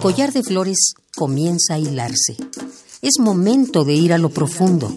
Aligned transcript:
Collar 0.00 0.32
de 0.32 0.42
flores 0.42 0.94
comienza 1.14 1.74
a 1.74 1.78
hilarse. 1.78 2.34
Es 3.02 3.18
momento 3.18 3.84
de 3.84 3.92
ir 3.92 4.14
a 4.14 4.18
lo 4.18 4.30
profundo. 4.30 4.90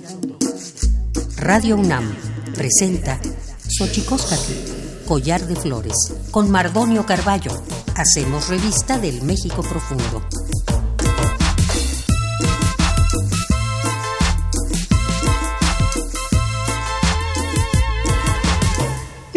Radio 1.35 1.75
UNAM 1.75 2.09
presenta 2.55 3.19
Xochicóscatl, 3.67 5.05
collar 5.05 5.45
de 5.45 5.57
flores, 5.57 6.13
con 6.31 6.49
Mardonio 6.49 7.05
Carballo. 7.05 7.51
Hacemos 7.95 8.47
revista 8.47 8.97
del 8.97 9.23
México 9.23 9.61
profundo. 9.61 10.25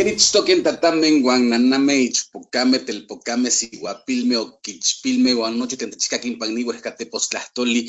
Itztoquen 0.06 0.62
tatamen 0.62 1.17
guan 1.25 1.49
naname 1.50 1.94
ichpocame 2.09 2.78
telpocame 2.87 3.50
siguapilme 3.50 4.37
o 4.43 4.44
quichpilme 4.65 5.33
guan 5.39 5.59
noche 5.59 5.77
tentachicaquin 5.81 6.39
pagni 6.41 6.62
huescate 6.69 7.05
postlahtoli 7.12 7.83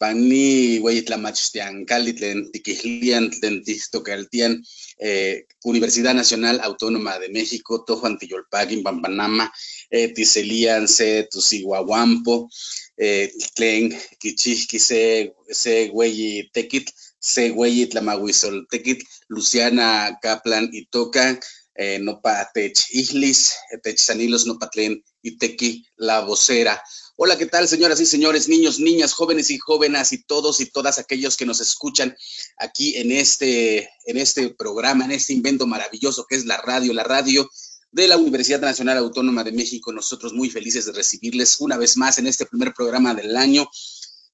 pagni 0.00 0.44
hueyitlamachtiancali 0.82 2.12
tlen 2.18 2.38
tiquihlian 2.52 3.24
tlen 3.34 3.56
tihtocaltian 3.66 4.52
eh, 4.98 5.44
Universidad 5.64 6.14
Nacional 6.14 6.60
Autónoma 6.62 7.18
de 7.18 7.28
México, 7.28 7.84
Tojo 7.84 8.06
Antiyolpaguin, 8.06 8.82
Bambanama, 8.82 9.52
eh, 9.90 10.08
Tiselian, 10.14 10.88
Se, 10.88 11.28
Tusiguahuampo, 11.30 12.48
eh, 12.96 13.30
Tlen, 13.54 13.94
Kichihki, 14.18 14.78
Se, 14.78 15.34
Se, 15.50 15.92
Tequit, 16.52 16.90
Se, 17.18 17.50
Güeyi, 17.50 17.86
Tlamahuizoltequit, 17.86 19.02
Luciana 19.28 20.18
Kaplan 20.22 20.70
y 20.72 20.86
Toca, 20.86 21.38
eh, 21.76 21.98
Nopa 22.00 22.50
Tech 22.52 22.74
Islis, 22.90 23.54
Tech 23.82 23.98
Sanilos, 23.98 24.46
Nopa 24.46 24.68
Tlen, 24.70 25.02
Iteki, 25.22 25.86
La 25.96 26.20
Vocera. 26.20 26.82
Hola, 27.16 27.38
¿qué 27.38 27.46
tal, 27.46 27.66
señoras 27.66 27.98
y 28.00 28.06
señores, 28.06 28.46
niños, 28.48 28.78
niñas, 28.78 29.14
jóvenes 29.14 29.50
y 29.50 29.58
jóvenes 29.58 30.12
y 30.12 30.22
todos 30.24 30.60
y 30.60 30.66
todas 30.66 30.98
aquellos 30.98 31.36
que 31.36 31.46
nos 31.46 31.60
escuchan 31.60 32.14
aquí 32.58 32.96
en 32.96 33.10
este, 33.10 33.88
en 34.04 34.18
este 34.18 34.50
programa, 34.50 35.06
en 35.06 35.12
este 35.12 35.32
invento 35.32 35.66
maravilloso 35.66 36.26
que 36.28 36.36
es 36.36 36.44
la 36.44 36.58
radio, 36.58 36.92
la 36.92 37.04
radio 37.04 37.48
de 37.90 38.08
la 38.08 38.18
Universidad 38.18 38.60
Nacional 38.60 38.98
Autónoma 38.98 39.42
de 39.44 39.52
México. 39.52 39.92
Nosotros 39.92 40.34
muy 40.34 40.50
felices 40.50 40.84
de 40.84 40.92
recibirles 40.92 41.58
una 41.60 41.78
vez 41.78 41.96
más 41.96 42.18
en 42.18 42.26
este 42.26 42.44
primer 42.44 42.74
programa 42.74 43.14
del 43.14 43.34
año. 43.34 43.66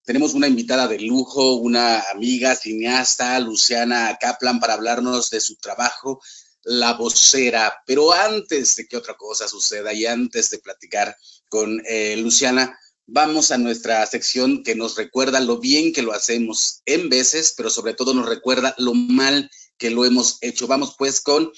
Tenemos 0.05 0.35
una 0.35 0.49
invitada 0.49 0.89
de 0.89 0.99
lujo, 0.99 1.55
una 1.55 2.01
amiga 2.13 2.57
cineasta, 2.57 3.39
Luciana 3.39 4.19
Kaplan, 4.21 4.59
para 4.59 4.75
hablarnos 4.75 5.31
de 5.31 5.41
su 5.41 5.55
trabajo, 5.55 6.21
La 6.65 6.95
Vocera. 6.95 7.83
Pero 7.87 8.13
antes 8.13 8.77
de 8.77 8.87
que 8.87 8.97
otra 8.97 9.17
cosa 9.17 9.49
suceda 9.49 9.93
y 9.93 10.07
antes 10.07 10.51
de 10.51 10.59
platicar 10.59 11.17
con 11.49 11.83
eh, 11.89 12.17
Luciana, 12.17 12.79
vamos 13.07 13.51
a 13.51 13.59
nuestra 13.59 14.07
sección 14.07 14.63
que 14.63 14.75
nos 14.75 14.97
recuerda 14.97 15.41
lo 15.41 15.59
bien 15.59 15.93
que 15.93 16.03
lo 16.03 16.13
hacemos 16.13 16.83
en 16.87 17.09
veces, 17.09 17.55
pero 17.57 17.71
sobre 17.71 17.95
todo 17.95 18.15
nos 18.15 18.29
recuerda 18.29 18.75
lo 18.79 18.95
mal 18.95 19.51
que 19.77 19.91
lo 19.91 20.05
hemos 20.05 20.39
hecho. 20.41 20.67
Vamos 20.67 20.95
pues 20.97 21.21
con 21.21 21.53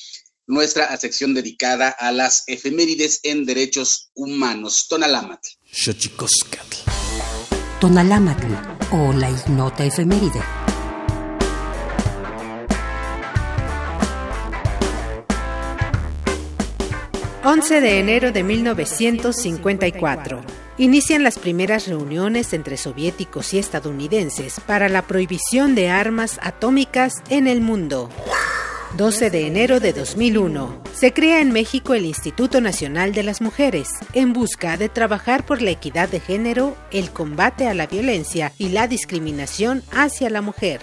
nuestra 0.46 0.94
sección 0.96 1.34
dedicada 1.34 1.88
a 1.90 2.12
las 2.12 2.44
efemérides 2.46 3.20
en 3.22 3.44
derechos 3.44 4.10
humanos. 4.14 4.86
Tonalámatl. 4.88 5.48
Tonalámatl 7.80 8.46
o 8.92 9.12
la 9.12 9.30
ignota 9.30 9.84
efeméride. 9.84 10.63
11 17.46 17.82
de 17.82 18.00
enero 18.00 18.32
de 18.32 18.42
1954. 18.42 20.40
Inician 20.78 21.22
las 21.22 21.38
primeras 21.38 21.86
reuniones 21.86 22.54
entre 22.54 22.78
soviéticos 22.78 23.52
y 23.52 23.58
estadounidenses 23.58 24.60
para 24.60 24.88
la 24.88 25.02
prohibición 25.02 25.74
de 25.74 25.90
armas 25.90 26.38
atómicas 26.40 27.22
en 27.28 27.46
el 27.46 27.60
mundo. 27.60 28.08
12 28.96 29.28
de 29.28 29.46
enero 29.46 29.78
de 29.78 29.92
2001. 29.92 30.80
Se 30.94 31.12
crea 31.12 31.42
en 31.42 31.52
México 31.52 31.92
el 31.92 32.06
Instituto 32.06 32.62
Nacional 32.62 33.12
de 33.12 33.24
las 33.24 33.42
Mujeres, 33.42 33.88
en 34.14 34.32
busca 34.32 34.78
de 34.78 34.88
trabajar 34.88 35.44
por 35.44 35.60
la 35.60 35.72
equidad 35.72 36.08
de 36.08 36.20
género, 36.20 36.74
el 36.92 37.10
combate 37.10 37.68
a 37.68 37.74
la 37.74 37.86
violencia 37.86 38.52
y 38.56 38.70
la 38.70 38.88
discriminación 38.88 39.82
hacia 39.92 40.30
la 40.30 40.40
mujer. 40.40 40.80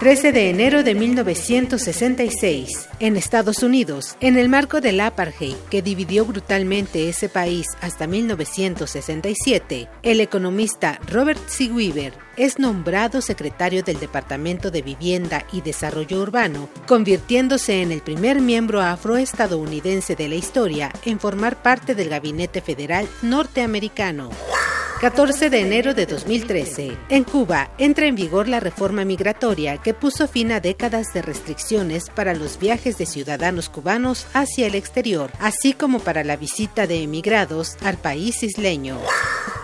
13 0.00 0.32
de 0.32 0.48
enero 0.48 0.82
de 0.82 0.94
1966, 0.94 2.88
en 3.00 3.18
Estados 3.18 3.62
Unidos, 3.62 4.16
en 4.20 4.38
el 4.38 4.48
marco 4.48 4.80
del 4.80 4.98
apartheid 4.98 5.56
que 5.68 5.82
dividió 5.82 6.24
brutalmente 6.24 7.10
ese 7.10 7.28
país 7.28 7.66
hasta 7.82 8.06
1967, 8.06 9.90
el 10.02 10.22
economista 10.22 10.98
Robert 11.06 11.46
C. 11.48 11.70
Weaver 11.70 12.14
es 12.38 12.58
nombrado 12.58 13.20
secretario 13.20 13.82
del 13.82 14.00
Departamento 14.00 14.70
de 14.70 14.80
Vivienda 14.80 15.44
y 15.52 15.60
Desarrollo 15.60 16.22
Urbano, 16.22 16.70
convirtiéndose 16.86 17.82
en 17.82 17.92
el 17.92 18.00
primer 18.00 18.40
miembro 18.40 18.80
afroestadounidense 18.80 20.16
de 20.16 20.30
la 20.30 20.36
historia 20.36 20.90
en 21.04 21.20
formar 21.20 21.60
parte 21.60 21.94
del 21.94 22.08
Gabinete 22.08 22.62
Federal 22.62 23.06
norteamericano. 23.20 24.30
14 25.00 25.48
de 25.48 25.60
enero 25.60 25.94
de 25.94 26.04
2013. 26.04 26.94
En 27.08 27.24
Cuba 27.24 27.70
entra 27.78 28.04
en 28.04 28.14
vigor 28.14 28.48
la 28.48 28.60
reforma 28.60 29.02
migratoria 29.06 29.78
que 29.78 29.89
puso 29.94 30.28
fin 30.28 30.52
a 30.52 30.60
décadas 30.60 31.12
de 31.12 31.22
restricciones 31.22 32.10
para 32.10 32.34
los 32.34 32.58
viajes 32.58 32.98
de 32.98 33.06
ciudadanos 33.06 33.68
cubanos 33.68 34.26
hacia 34.32 34.66
el 34.66 34.74
exterior, 34.74 35.30
así 35.38 35.72
como 35.72 36.00
para 36.00 36.24
la 36.24 36.36
visita 36.36 36.86
de 36.86 37.02
emigrados 37.02 37.76
al 37.82 37.96
país 37.96 38.42
isleño. 38.42 38.98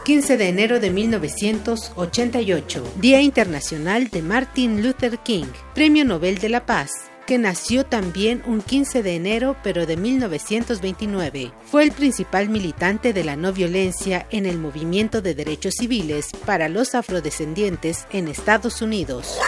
15 0.05 0.37
de 0.37 0.49
enero 0.49 0.81
de 0.81 0.91
1988, 0.91 2.95
Día 3.01 3.21
Internacional 3.21 4.09
de 4.09 4.23
Martin 4.23 4.83
Luther 4.83 5.19
King, 5.19 5.47
Premio 5.75 6.05
Nobel 6.05 6.39
de 6.39 6.49
la 6.49 6.65
Paz 6.65 6.91
que 7.27 7.39
nació 7.39 7.85
también 7.85 8.43
un 8.47 8.63
15 8.63 9.03
de 9.03 9.17
enero 9.17 9.57
pero 9.63 9.85
de 9.87 9.97
1929. 9.97 11.53
Fue 11.67 11.83
el 11.83 11.93
principal 11.93 12.49
militante 12.49 13.13
de 13.13 13.25
la 13.25 13.37
no 13.37 13.53
violencia 13.53 14.27
en 14.31 14.47
el 14.47 14.59
movimiento 14.59 15.21
de 15.21 15.35
derechos 15.35 15.75
civiles 15.79 16.31
para 16.47 16.69
los 16.69 16.95
afrodescendientes 16.95 18.07
en 18.13 18.29
Estados 18.29 18.81
Unidos. 18.81 19.39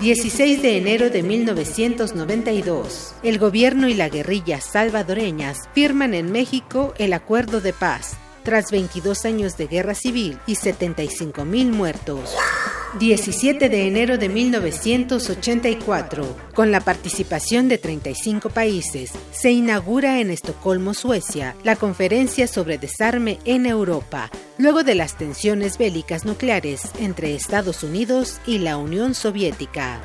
16 0.00 0.62
de 0.62 0.78
enero 0.78 1.10
de 1.10 1.22
1992. 1.22 3.14
El 3.22 3.38
gobierno 3.38 3.88
y 3.88 3.94
la 3.94 4.08
guerrilla 4.08 4.60
salvadoreñas 4.60 5.68
firman 5.74 6.14
en 6.14 6.30
México 6.30 6.94
el 6.98 7.12
Acuerdo 7.12 7.60
de 7.60 7.72
Paz, 7.72 8.16
tras 8.44 8.70
22 8.70 9.24
años 9.24 9.56
de 9.56 9.66
guerra 9.66 9.94
civil 9.94 10.38
y 10.46 10.54
75 10.54 11.44
mil 11.44 11.72
muertos. 11.72 12.34
17 12.98 13.68
de 13.68 13.86
enero 13.86 14.18
de 14.18 14.28
1984, 14.28 16.36
con 16.52 16.72
la 16.72 16.80
participación 16.80 17.68
de 17.68 17.78
35 17.78 18.50
países, 18.50 19.12
se 19.30 19.52
inaugura 19.52 20.20
en 20.20 20.30
Estocolmo, 20.30 20.94
Suecia, 20.94 21.54
la 21.62 21.76
conferencia 21.76 22.48
sobre 22.48 22.76
desarme 22.76 23.38
en 23.44 23.66
Europa, 23.66 24.32
luego 24.58 24.82
de 24.82 24.96
las 24.96 25.16
tensiones 25.16 25.78
bélicas 25.78 26.24
nucleares 26.24 26.90
entre 26.98 27.36
Estados 27.36 27.84
Unidos 27.84 28.40
y 28.46 28.58
la 28.58 28.76
Unión 28.76 29.14
Soviética. 29.14 30.00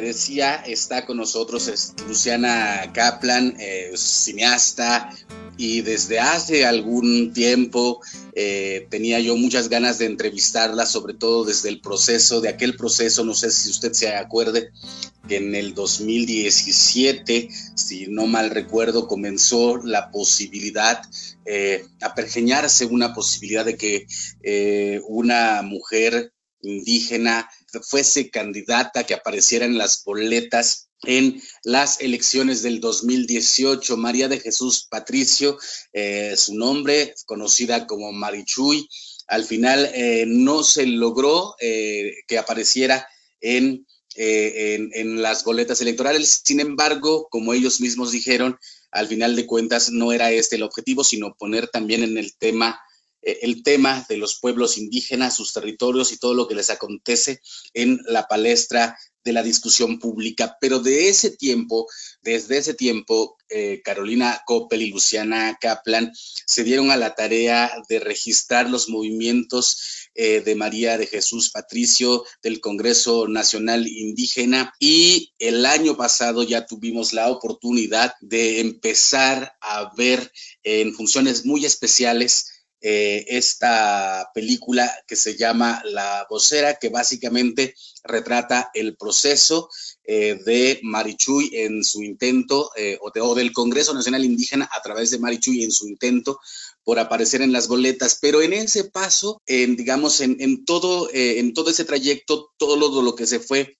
Decía, 0.00 0.56
está 0.66 1.06
con 1.06 1.16
nosotros 1.16 1.92
Luciana 2.06 2.92
Kaplan, 2.92 3.56
eh, 3.58 3.92
cineasta, 3.94 5.10
y 5.56 5.80
desde 5.80 6.18
hace 6.20 6.66
algún 6.66 7.32
tiempo 7.32 8.00
eh, 8.34 8.86
tenía 8.90 9.20
yo 9.20 9.36
muchas 9.36 9.68
ganas 9.68 9.98
de 9.98 10.06
entrevistarla, 10.06 10.84
sobre 10.86 11.14
todo 11.14 11.44
desde 11.44 11.68
el 11.68 11.80
proceso, 11.80 12.40
de 12.40 12.50
aquel 12.50 12.76
proceso, 12.76 13.24
no 13.24 13.34
sé 13.34 13.50
si 13.50 13.70
usted 13.70 13.92
se 13.92 14.14
acuerde, 14.14 14.70
que 15.28 15.36
en 15.36 15.54
el 15.54 15.74
2017, 15.74 17.48
si 17.74 18.06
no 18.08 18.26
mal 18.26 18.50
recuerdo, 18.50 19.08
comenzó 19.08 19.78
la 19.78 20.10
posibilidad, 20.10 21.02
eh, 21.44 21.86
a 22.02 22.14
pergeñarse 22.14 22.84
una 22.86 23.14
posibilidad 23.14 23.64
de 23.64 23.76
que 23.76 24.06
una 25.08 25.62
mujer 25.62 26.32
indígena 26.62 27.48
fuese 27.80 28.30
candidata, 28.30 29.04
que 29.04 29.14
apareciera 29.14 29.64
en 29.64 29.78
las 29.78 30.02
boletas 30.04 30.86
en 31.02 31.40
las 31.62 32.00
elecciones 32.00 32.62
del 32.62 32.80
2018. 32.80 33.96
María 33.96 34.28
de 34.28 34.40
Jesús 34.40 34.86
Patricio, 34.90 35.58
eh, 35.92 36.34
su 36.36 36.54
nombre, 36.54 37.14
conocida 37.26 37.86
como 37.86 38.12
Marichuy, 38.12 38.88
al 39.28 39.44
final 39.44 39.90
eh, 39.94 40.24
no 40.26 40.62
se 40.62 40.86
logró 40.86 41.56
eh, 41.60 42.12
que 42.28 42.38
apareciera 42.38 43.06
en, 43.40 43.86
en, 44.14 44.90
en 44.94 45.22
las 45.22 45.44
boletas 45.44 45.80
electorales. 45.80 46.42
Sin 46.44 46.60
embargo, 46.60 47.28
como 47.30 47.52
ellos 47.52 47.80
mismos 47.80 48.12
dijeron, 48.12 48.58
al 48.90 49.08
final 49.08 49.36
de 49.36 49.46
cuentas 49.46 49.90
no 49.90 50.12
era 50.12 50.30
este 50.30 50.56
el 50.56 50.62
objetivo, 50.62 51.04
sino 51.04 51.34
poner 51.34 51.68
también 51.68 52.02
en 52.02 52.16
el 52.16 52.34
tema 52.36 52.80
el 53.42 53.62
tema 53.62 54.04
de 54.08 54.16
los 54.16 54.38
pueblos 54.38 54.78
indígenas, 54.78 55.36
sus 55.36 55.52
territorios 55.52 56.12
y 56.12 56.18
todo 56.18 56.34
lo 56.34 56.46
que 56.46 56.54
les 56.54 56.70
acontece 56.70 57.40
en 57.74 58.00
la 58.06 58.26
palestra 58.28 58.96
de 59.26 59.32
la 59.32 59.42
discusión 59.42 59.98
pública. 59.98 60.56
Pero 60.60 60.78
de 60.78 61.08
ese 61.08 61.30
tiempo, 61.30 61.88
desde 62.22 62.58
ese 62.58 62.74
tiempo, 62.74 63.36
eh, 63.48 63.82
Carolina 63.84 64.42
Coppel 64.46 64.82
y 64.82 64.90
Luciana 64.90 65.58
Kaplan 65.60 66.12
se 66.14 66.64
dieron 66.64 66.90
a 66.90 66.96
la 66.96 67.14
tarea 67.14 67.72
de 67.88 68.00
registrar 68.00 68.70
los 68.70 68.88
movimientos 68.88 70.08
eh, 70.14 70.40
de 70.40 70.54
María 70.54 70.96
de 70.96 71.06
Jesús 71.06 71.50
Patricio 71.50 72.24
del 72.42 72.60
Congreso 72.60 73.28
Nacional 73.28 73.86
Indígena 73.86 74.72
y 74.80 75.32
el 75.38 75.66
año 75.66 75.96
pasado 75.96 76.42
ya 76.42 76.66
tuvimos 76.66 77.12
la 77.12 77.30
oportunidad 77.30 78.14
de 78.20 78.60
empezar 78.60 79.54
a 79.60 79.92
ver 79.96 80.32
en 80.62 80.94
funciones 80.94 81.44
muy 81.44 81.66
especiales 81.66 82.55
eh, 82.82 83.24
esta 83.28 84.30
película 84.34 84.92
que 85.06 85.16
se 85.16 85.36
llama 85.36 85.82
La 85.86 86.26
vocera, 86.28 86.74
que 86.74 86.90
básicamente 86.90 87.74
retrata 88.04 88.70
el 88.74 88.96
proceso 88.96 89.70
eh, 90.04 90.38
de 90.44 90.80
Marichuy 90.82 91.50
en 91.54 91.82
su 91.82 92.02
intento, 92.02 92.70
eh, 92.76 92.98
o, 93.00 93.34
del 93.34 93.52
Congreso 93.52 93.94
Nacional 93.94 94.24
Indígena 94.24 94.68
a 94.70 94.82
través 94.82 95.10
de 95.10 95.18
Marichuy 95.18 95.64
en 95.64 95.72
su 95.72 95.88
intento 95.88 96.38
por 96.84 96.98
aparecer 96.98 97.40
en 97.40 97.50
las 97.50 97.66
boletas, 97.66 98.18
pero 98.20 98.42
en 98.42 98.52
ese 98.52 98.84
paso, 98.84 99.42
en, 99.46 99.74
digamos, 99.74 100.20
en, 100.20 100.64
todo, 100.64 101.08
en 101.12 101.52
todo 101.52 101.70
ese 101.70 101.84
trayecto, 101.84 102.52
todo 102.58 102.76
lo, 102.76 103.02
lo 103.02 103.16
que 103.16 103.26
se 103.26 103.40
fue, 103.40 103.76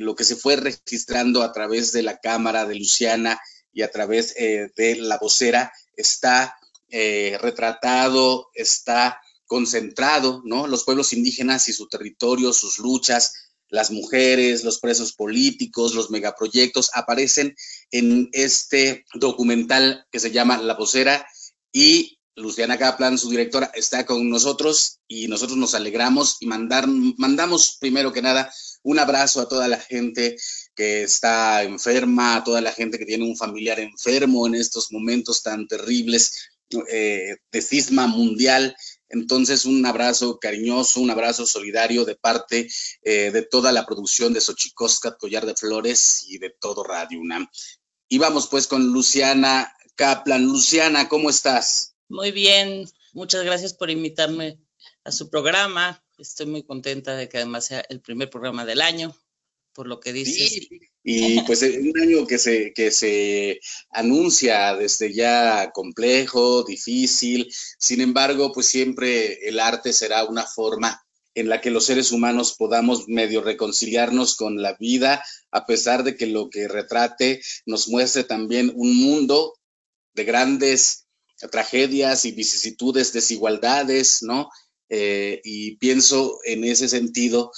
lo 0.00 0.16
que 0.16 0.24
se 0.24 0.34
fue 0.34 0.56
registrando 0.56 1.42
a 1.42 1.52
través 1.52 1.92
de 1.92 2.02
la 2.02 2.18
cámara 2.18 2.66
de 2.66 2.74
Luciana 2.74 3.40
y 3.72 3.82
a 3.82 3.92
través 3.92 4.34
de 4.34 4.96
la 4.96 5.18
vocera, 5.18 5.72
está 5.96 6.56
eh, 6.92 7.38
retratado, 7.40 8.50
está 8.54 9.20
concentrado, 9.46 10.42
¿no? 10.44 10.66
Los 10.66 10.84
pueblos 10.84 11.12
indígenas 11.12 11.68
y 11.68 11.72
su 11.72 11.88
territorio, 11.88 12.52
sus 12.52 12.78
luchas, 12.78 13.32
las 13.68 13.90
mujeres, 13.90 14.64
los 14.64 14.78
presos 14.78 15.14
políticos, 15.14 15.94
los 15.94 16.10
megaproyectos 16.10 16.90
aparecen 16.94 17.56
en 17.90 18.28
este 18.32 19.06
documental 19.14 20.06
que 20.12 20.20
se 20.20 20.30
llama 20.30 20.58
La 20.58 20.74
Vocera 20.74 21.26
y 21.72 22.18
Luciana 22.34 22.78
Kaplan, 22.78 23.18
su 23.18 23.28
directora, 23.28 23.70
está 23.74 24.06
con 24.06 24.28
nosotros 24.30 25.00
y 25.06 25.28
nosotros 25.28 25.58
nos 25.58 25.74
alegramos 25.74 26.38
y 26.40 26.46
mandar, 26.46 26.86
mandamos 26.86 27.76
primero 27.78 28.12
que 28.12 28.22
nada 28.22 28.50
un 28.82 28.98
abrazo 28.98 29.40
a 29.40 29.48
toda 29.48 29.68
la 29.68 29.78
gente 29.78 30.36
que 30.74 31.02
está 31.02 31.62
enferma, 31.62 32.36
a 32.36 32.44
toda 32.44 32.60
la 32.60 32.72
gente 32.72 32.98
que 32.98 33.04
tiene 33.04 33.24
un 33.24 33.36
familiar 33.36 33.80
enfermo 33.80 34.46
en 34.46 34.54
estos 34.54 34.92
momentos 34.92 35.42
tan 35.42 35.68
terribles 35.68 36.51
eh, 36.90 37.36
de 37.50 37.62
cisma 37.62 38.06
mundial. 38.06 38.76
Entonces, 39.08 39.64
un 39.64 39.84
abrazo 39.84 40.38
cariñoso, 40.38 41.00
un 41.00 41.10
abrazo 41.10 41.46
solidario 41.46 42.04
de 42.04 42.16
parte 42.16 42.68
eh, 43.02 43.30
de 43.30 43.42
toda 43.42 43.72
la 43.72 43.84
producción 43.84 44.32
de 44.32 44.40
Xochicosca, 44.40 45.16
Collar 45.16 45.44
de 45.46 45.54
Flores 45.54 46.24
y 46.28 46.38
de 46.38 46.50
todo 46.50 46.82
Radio 46.82 47.20
UNAM. 47.20 47.46
Y 48.08 48.18
vamos 48.18 48.46
pues 48.48 48.66
con 48.66 48.92
Luciana 48.92 49.74
Kaplan. 49.94 50.44
Luciana, 50.44 51.08
¿cómo 51.08 51.30
estás? 51.30 51.94
Muy 52.08 52.30
bien, 52.30 52.88
muchas 53.12 53.44
gracias 53.44 53.74
por 53.74 53.90
invitarme 53.90 54.58
a 55.04 55.12
su 55.12 55.30
programa. 55.30 56.04
Estoy 56.18 56.46
muy 56.46 56.62
contenta 56.62 57.16
de 57.16 57.28
que 57.28 57.38
además 57.38 57.66
sea 57.66 57.84
el 57.88 58.00
primer 58.00 58.30
programa 58.30 58.64
del 58.64 58.80
año, 58.80 59.16
por 59.72 59.86
lo 59.86 60.00
que 60.00 60.12
dices. 60.12 60.68
Y 61.04 61.40
pues 61.42 61.62
un 61.62 62.00
año 62.00 62.26
que 62.26 62.38
se, 62.38 62.72
que 62.72 62.90
se 62.92 63.60
anuncia 63.90 64.76
desde 64.76 65.12
ya 65.12 65.72
complejo, 65.72 66.62
difícil, 66.62 67.52
sin 67.78 68.00
embargo, 68.00 68.52
pues 68.52 68.66
siempre 68.66 69.48
el 69.48 69.58
arte 69.58 69.92
será 69.92 70.24
una 70.24 70.46
forma 70.46 71.02
en 71.34 71.48
la 71.48 71.60
que 71.60 71.70
los 71.70 71.86
seres 71.86 72.12
humanos 72.12 72.54
podamos 72.56 73.08
medio 73.08 73.42
reconciliarnos 73.42 74.36
con 74.36 74.60
la 74.62 74.76
vida, 74.78 75.24
a 75.50 75.66
pesar 75.66 76.04
de 76.04 76.16
que 76.16 76.26
lo 76.26 76.50
que 76.50 76.68
retrate 76.68 77.40
nos 77.66 77.88
muestre 77.88 78.24
también 78.24 78.72
un 78.74 78.96
mundo 78.96 79.54
de 80.14 80.24
grandes 80.24 81.06
tragedias 81.50 82.24
y 82.24 82.32
vicisitudes, 82.32 83.12
desigualdades, 83.12 84.22
¿no? 84.22 84.50
Eh, 84.88 85.40
y 85.42 85.76
pienso 85.76 86.38
en 86.44 86.64
ese 86.64 86.88
sentido 86.88 87.50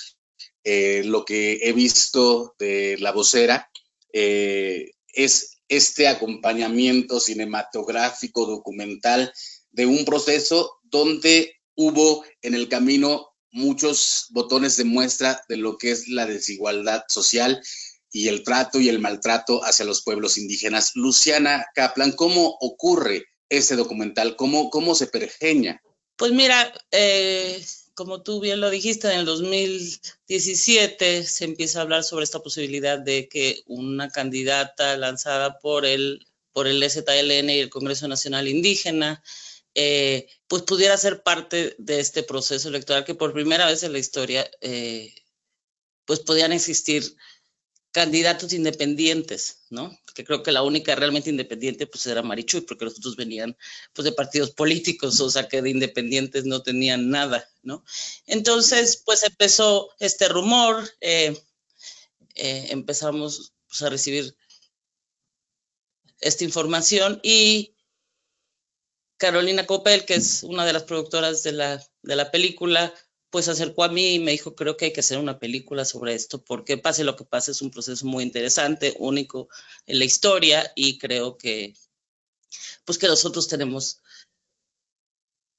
eh, 0.64 1.02
lo 1.04 1.24
que 1.24 1.60
he 1.62 1.72
visto 1.72 2.54
de 2.58 2.96
la 2.98 3.12
vocera 3.12 3.70
eh, 4.12 4.92
es 5.12 5.58
este 5.68 6.08
acompañamiento 6.08 7.20
cinematográfico, 7.20 8.46
documental 8.46 9.32
de 9.70 9.86
un 9.86 10.04
proceso 10.04 10.78
donde 10.84 11.60
hubo 11.74 12.24
en 12.42 12.54
el 12.54 12.68
camino 12.68 13.28
muchos 13.50 14.26
botones 14.30 14.76
de 14.76 14.84
muestra 14.84 15.40
de 15.48 15.56
lo 15.56 15.78
que 15.78 15.90
es 15.90 16.08
la 16.08 16.26
desigualdad 16.26 17.04
social 17.08 17.62
y 18.10 18.28
el 18.28 18.42
trato 18.42 18.80
y 18.80 18.88
el 18.88 19.00
maltrato 19.00 19.64
hacia 19.64 19.84
los 19.84 20.02
pueblos 20.02 20.38
indígenas. 20.38 20.92
Luciana 20.94 21.66
Kaplan, 21.74 22.12
¿cómo 22.12 22.56
ocurre 22.60 23.26
ese 23.48 23.76
documental? 23.76 24.36
¿Cómo, 24.36 24.70
cómo 24.70 24.94
se 24.94 25.08
pergeña? 25.08 25.80
Pues 26.16 26.32
mira, 26.32 26.72
eh, 26.90 27.62
como 27.94 28.22
tú 28.22 28.40
bien 28.40 28.60
lo 28.60 28.70
dijiste, 28.70 29.12
en 29.12 29.20
el 29.20 29.24
2017 29.24 31.24
se 31.24 31.44
empieza 31.44 31.78
a 31.78 31.82
hablar 31.82 32.04
sobre 32.04 32.24
esta 32.24 32.42
posibilidad 32.42 32.98
de 32.98 33.28
que 33.28 33.62
una 33.66 34.10
candidata 34.10 34.96
lanzada 34.96 35.58
por 35.60 35.86
el, 35.86 36.26
por 36.52 36.66
el 36.66 36.82
STLN 36.82 37.50
y 37.50 37.60
el 37.60 37.70
Congreso 37.70 38.08
Nacional 38.08 38.48
Indígena, 38.48 39.22
eh, 39.74 40.28
pues 40.46 40.62
pudiera 40.62 40.96
ser 40.96 41.22
parte 41.22 41.74
de 41.78 42.00
este 42.00 42.22
proceso 42.22 42.68
electoral 42.68 43.04
que 43.04 43.14
por 43.14 43.32
primera 43.32 43.66
vez 43.66 43.82
en 43.82 43.92
la 43.92 43.98
historia, 43.98 44.48
eh, 44.60 45.14
pues 46.04 46.20
podían 46.20 46.52
existir 46.52 47.16
candidatos 47.94 48.52
independientes, 48.52 49.58
¿no? 49.70 49.96
Que 50.16 50.24
creo 50.24 50.42
que 50.42 50.50
la 50.50 50.64
única 50.64 50.96
realmente 50.96 51.30
independiente 51.30 51.86
pues 51.86 52.04
era 52.06 52.22
Marichuy, 52.22 52.62
porque 52.62 52.84
los 52.86 52.98
otros 52.98 53.14
venían 53.14 53.56
pues 53.92 54.04
de 54.04 54.10
partidos 54.10 54.50
políticos, 54.50 55.20
o 55.20 55.30
sea 55.30 55.46
que 55.46 55.62
de 55.62 55.70
independientes 55.70 56.44
no 56.44 56.60
tenían 56.60 57.08
nada, 57.08 57.48
¿no? 57.62 57.84
Entonces 58.26 59.00
pues 59.06 59.22
empezó 59.22 59.90
este 60.00 60.28
rumor, 60.28 60.82
eh, 61.00 61.40
eh, 62.34 62.66
empezamos 62.70 63.52
pues, 63.68 63.82
a 63.82 63.90
recibir 63.90 64.36
esta 66.18 66.42
información 66.42 67.20
y 67.22 67.76
Carolina 69.18 69.66
Copel, 69.66 70.04
que 70.04 70.14
es 70.14 70.42
una 70.42 70.66
de 70.66 70.72
las 70.72 70.82
productoras 70.82 71.44
de 71.44 71.52
la, 71.52 71.86
de 72.02 72.16
la 72.16 72.32
película, 72.32 72.92
pues 73.34 73.48
acercó 73.48 73.82
a 73.82 73.88
mí 73.88 74.14
y 74.14 74.18
me 74.20 74.30
dijo, 74.30 74.54
creo 74.54 74.76
que 74.76 74.84
hay 74.84 74.92
que 74.92 75.00
hacer 75.00 75.18
una 75.18 75.40
película 75.40 75.84
sobre 75.84 76.14
esto, 76.14 76.44
porque 76.44 76.78
pase 76.78 77.02
lo 77.02 77.16
que 77.16 77.24
pase, 77.24 77.50
es 77.50 77.62
un 77.62 77.72
proceso 77.72 78.06
muy 78.06 78.22
interesante, 78.22 78.94
único 79.00 79.48
en 79.86 79.98
la 79.98 80.04
historia 80.04 80.70
y 80.76 80.98
creo 80.98 81.36
que, 81.36 81.74
pues 82.84 82.96
que 82.96 83.08
nosotros 83.08 83.48
tenemos 83.48 83.98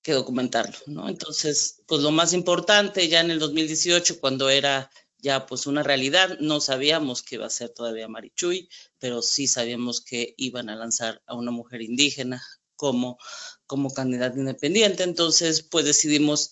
que 0.02 0.14
documentarlo, 0.14 0.78
¿no? 0.86 1.10
Entonces, 1.10 1.82
pues 1.86 2.00
lo 2.00 2.12
más 2.12 2.32
importante, 2.32 3.10
ya 3.10 3.20
en 3.20 3.32
el 3.32 3.40
2018, 3.40 4.22
cuando 4.22 4.50
era 4.50 4.90
ya 5.18 5.46
pues 5.46 5.68
una 5.68 5.84
realidad, 5.84 6.38
no 6.40 6.62
sabíamos 6.62 7.24
que 7.24 7.36
iba 7.36 7.46
a 7.46 7.50
ser 7.50 7.72
todavía 7.72 8.08
Marichuy, 8.08 8.70
pero 9.00 9.22
sí 9.22 9.48
sabíamos 9.48 10.00
que 10.00 10.34
iban 10.38 10.70
a 10.70 10.78
lanzar 10.78 11.22
a 11.26 11.36
una 11.36 11.52
mujer 11.52 11.82
indígena 11.82 12.42
como, 12.78 13.18
como 13.68 13.94
candidata 13.94 14.40
independiente, 14.40 15.04
entonces 15.04 15.62
pues 15.62 15.84
decidimos 15.84 16.52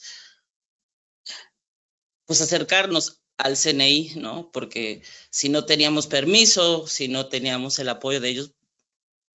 pues 2.26 2.42
acercarnos 2.42 3.22
al 3.38 3.58
CNI, 3.58 4.14
¿no? 4.16 4.52
Porque 4.52 5.02
si 5.30 5.50
no 5.50 5.66
teníamos 5.66 6.08
permiso, 6.08 6.88
si 6.88 7.08
no 7.08 7.28
teníamos 7.28 7.80
el 7.80 7.90
apoyo 7.90 8.22
de 8.22 8.30
ellos, 8.30 8.54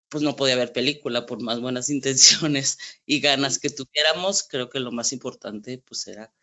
pues 0.10 0.24
no 0.24 0.36
podía 0.36 0.56
haber 0.56 0.74
película 0.74 1.26
por 1.26 1.42
más 1.42 1.60
buenas 1.60 1.90
intenciones 1.90 2.78
y 3.06 3.20
ganas 3.20 3.60
que 3.60 3.70
tuviéramos. 3.70 4.44
Creo 4.44 4.70
que 4.70 4.80
lo 4.80 4.92
más 4.92 5.14
importante, 5.14 5.80
pues 5.80 6.08
era 6.08 6.34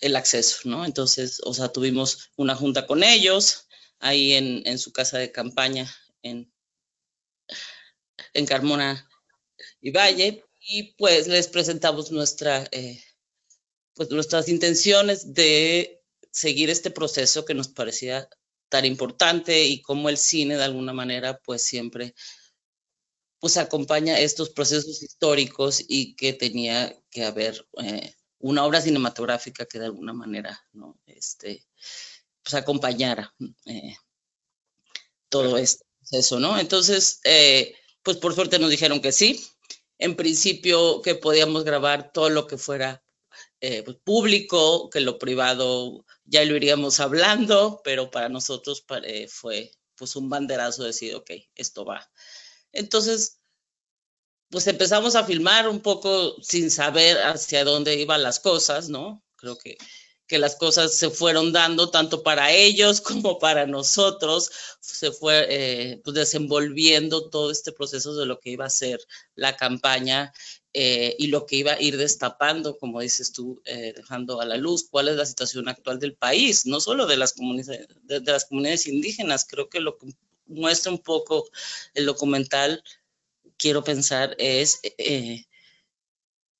el 0.00 0.16
acceso, 0.16 0.58
¿no? 0.64 0.84
Entonces, 0.84 1.40
o 1.44 1.52
sea, 1.52 1.68
tuvimos 1.68 2.30
una 2.36 2.56
junta 2.56 2.86
con 2.86 3.02
ellos 3.02 3.68
ahí 3.98 4.34
en, 4.34 4.78
su 4.78 4.92
casa 4.92 5.18
de 5.18 5.32
campaña 5.32 5.92
en, 6.22 6.52
en 8.32 8.46
Carmona 8.46 9.08
y 9.80 9.90
Valle 9.90 10.44
y 10.60 10.94
pues 10.94 11.28
les 11.28 11.48
presentamos 11.48 12.10
nuestra... 12.10 12.66
Eh, 12.72 13.03
pues 13.94 14.10
nuestras 14.10 14.48
intenciones 14.48 15.34
de 15.34 16.02
seguir 16.30 16.70
este 16.70 16.90
proceso 16.90 17.44
que 17.44 17.54
nos 17.54 17.68
parecía 17.68 18.28
tan 18.68 18.84
importante 18.84 19.64
y 19.64 19.82
cómo 19.82 20.08
el 20.08 20.18
cine 20.18 20.56
de 20.56 20.64
alguna 20.64 20.92
manera 20.92 21.40
pues 21.44 21.62
siempre 21.62 22.14
pues 23.38 23.56
acompaña 23.56 24.18
estos 24.18 24.50
procesos 24.50 25.02
históricos 25.02 25.84
y 25.86 26.16
que 26.16 26.32
tenía 26.32 26.98
que 27.10 27.24
haber 27.24 27.66
eh, 27.82 28.14
una 28.38 28.64
obra 28.64 28.80
cinematográfica 28.80 29.66
que 29.66 29.78
de 29.78 29.86
alguna 29.86 30.12
manera 30.12 30.60
no 30.72 30.98
este 31.06 31.64
pues 32.42 32.54
acompañara 32.54 33.34
eh, 33.66 33.96
todo 35.28 35.56
este 35.58 35.84
proceso 36.00 36.40
no 36.40 36.58
entonces 36.58 37.20
eh, 37.24 37.74
pues 38.04 38.18
por 38.18 38.34
suerte 38.34 38.60
nos 38.60 38.70
dijeron 38.70 39.00
que 39.00 39.10
sí. 39.10 39.44
En 39.98 40.14
principio 40.14 41.02
que 41.02 41.14
podíamos 41.14 41.64
grabar 41.64 42.12
todo 42.12 42.28
lo 42.30 42.46
que 42.46 42.58
fuera 42.58 43.03
eh, 43.60 43.82
pues, 43.82 43.96
público, 44.04 44.90
que 44.90 45.00
lo 45.00 45.18
privado 45.18 46.04
ya 46.24 46.44
lo 46.44 46.56
iríamos 46.56 47.00
hablando, 47.00 47.80
pero 47.84 48.10
para 48.10 48.28
nosotros 48.28 48.84
eh, 49.04 49.28
fue 49.28 49.72
pues 49.96 50.16
un 50.16 50.28
banderazo 50.28 50.84
decir, 50.84 51.14
ok, 51.14 51.30
esto 51.54 51.84
va. 51.84 52.10
Entonces, 52.72 53.40
pues 54.50 54.66
empezamos 54.66 55.16
a 55.16 55.24
filmar 55.24 55.68
un 55.68 55.80
poco 55.80 56.36
sin 56.42 56.70
saber 56.70 57.18
hacia 57.22 57.64
dónde 57.64 57.96
iban 57.96 58.22
las 58.22 58.40
cosas, 58.40 58.88
¿no? 58.88 59.24
Creo 59.36 59.58
que, 59.58 59.76
que 60.26 60.38
las 60.38 60.56
cosas 60.56 60.94
se 60.94 61.10
fueron 61.10 61.52
dando 61.52 61.90
tanto 61.90 62.22
para 62.22 62.52
ellos 62.52 63.00
como 63.00 63.38
para 63.38 63.66
nosotros, 63.66 64.50
se 64.80 65.10
fue 65.12 65.46
eh, 65.48 66.00
pues 66.04 66.14
desenvolviendo 66.14 67.30
todo 67.30 67.50
este 67.50 67.72
proceso 67.72 68.14
de 68.14 68.26
lo 68.26 68.40
que 68.40 68.50
iba 68.50 68.66
a 68.66 68.70
ser 68.70 69.00
la 69.34 69.56
campaña 69.56 70.32
eh, 70.76 71.14
y 71.20 71.28
lo 71.28 71.46
que 71.46 71.54
iba 71.54 71.74
a 71.74 71.80
ir 71.80 71.96
destapando, 71.96 72.76
como 72.78 73.00
dices 73.00 73.30
tú, 73.30 73.62
eh, 73.64 73.92
dejando 73.94 74.40
a 74.40 74.44
la 74.44 74.56
luz 74.56 74.88
cuál 74.90 75.06
es 75.06 75.14
la 75.14 75.24
situación 75.24 75.68
actual 75.68 76.00
del 76.00 76.16
país, 76.16 76.66
no 76.66 76.80
solo 76.80 77.06
de 77.06 77.16
las 77.16 77.32
comunidades, 77.32 77.86
de, 78.02 78.20
las 78.20 78.46
comunidades 78.46 78.88
indígenas, 78.88 79.46
creo 79.48 79.68
que 79.68 79.78
lo 79.78 79.96
que 79.96 80.08
muestra 80.46 80.90
un 80.90 80.98
poco 80.98 81.48
el 81.94 82.06
documental, 82.06 82.82
quiero 83.56 83.84
pensar, 83.84 84.34
es 84.40 84.80
eh, 84.98 85.44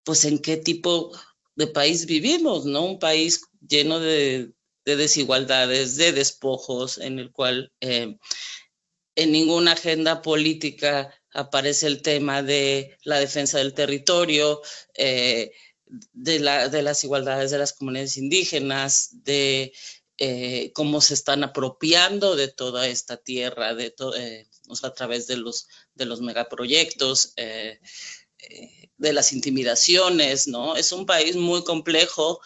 pues 0.04 0.24
en 0.24 0.38
qué 0.38 0.58
tipo 0.58 1.10
de 1.56 1.66
país 1.66 2.06
vivimos, 2.06 2.66
¿no? 2.66 2.84
Un 2.84 3.00
país 3.00 3.42
lleno 3.68 3.98
de, 3.98 4.52
de 4.84 4.96
desigualdades, 4.96 5.96
de 5.96 6.12
despojos, 6.12 6.98
en 6.98 7.18
el 7.18 7.32
cual 7.32 7.72
en 7.80 9.32
ninguna 9.32 9.72
agenda 9.72 10.22
política 10.22 11.12
aparece 11.34 11.88
el 11.88 12.00
tema 12.00 12.42
de 12.42 12.96
la 13.02 13.18
defensa 13.18 13.58
del 13.58 13.74
territorio, 13.74 14.62
eh, 14.94 15.52
de, 16.12 16.38
las 16.38 17.04
igualdades 17.04 17.50
de 17.50 17.58
las 17.58 17.72
comunidades 17.72 18.16
indígenas, 18.16 19.24
de 19.24 19.72
eh, 20.18 20.70
cómo 20.74 21.00
se 21.00 21.14
están 21.14 21.44
apropiando 21.44 22.36
de 22.36 22.48
toda 22.48 22.86
esta 22.86 23.16
tierra, 23.16 23.72
eh, 23.72 24.46
a 24.82 24.94
través 24.94 25.26
de 25.26 25.36
los, 25.36 25.66
megaproyectos. 26.20 27.34
de 28.96 29.12
las 29.12 29.32
intimidaciones, 29.32 30.46
¿no? 30.46 30.76
Es 30.76 30.92
un 30.92 31.06
país 31.06 31.34
muy 31.34 31.64
complejo 31.64 32.40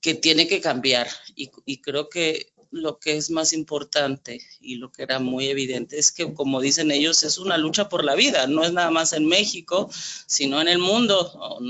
que 0.00 0.14
tiene 0.14 0.48
que 0.48 0.60
cambiar 0.60 1.08
y 1.36 1.80
creo 1.80 2.08
que 2.08 2.51
lo 2.72 2.98
que 2.98 3.16
es 3.16 3.30
más 3.30 3.52
importante 3.52 4.40
y 4.60 4.76
lo 4.76 4.90
que 4.90 5.02
era 5.02 5.18
muy 5.18 5.48
evidente 5.48 5.98
es 5.98 6.10
que, 6.10 6.32
como 6.32 6.60
dicen 6.60 6.90
ellos, 6.90 7.22
es 7.22 7.38
una 7.38 7.58
lucha 7.58 7.88
por 7.88 8.04
la 8.04 8.14
vida, 8.14 8.46
no 8.46 8.64
es 8.64 8.72
nada 8.72 8.90
más 8.90 9.12
en 9.12 9.26
México, 9.26 9.90
sino 10.26 10.60
en 10.60 10.68
el 10.68 10.78
mundo. 10.78 11.60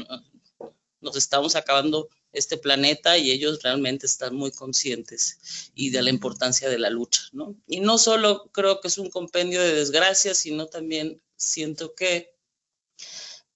Nos 1.01 1.17
estamos 1.17 1.57
acabando 1.57 2.09
este 2.33 2.57
planeta 2.57 3.19
y 3.19 3.33
ellos 3.33 3.63
realmente 3.63 4.07
están 4.07 4.35
muy 4.37 4.53
conscientes 4.53 5.71
y 5.75 5.91
de 5.91 6.03
la 6.03 6.11
importancia 6.11 6.71
de 6.71 6.79
la 6.79 6.89
lucha. 6.89 7.23
Y 7.67 7.81
no 7.81 7.99
solo 7.99 8.49
creo 8.53 8.81
que 8.81 8.89
es 8.89 8.97
un 8.97 9.11
compendio 9.11 9.61
de 9.61 9.75
desgracias, 9.75 10.39
sino 10.39 10.67
también 10.67 11.21
siento 11.37 11.95
que 11.95 12.33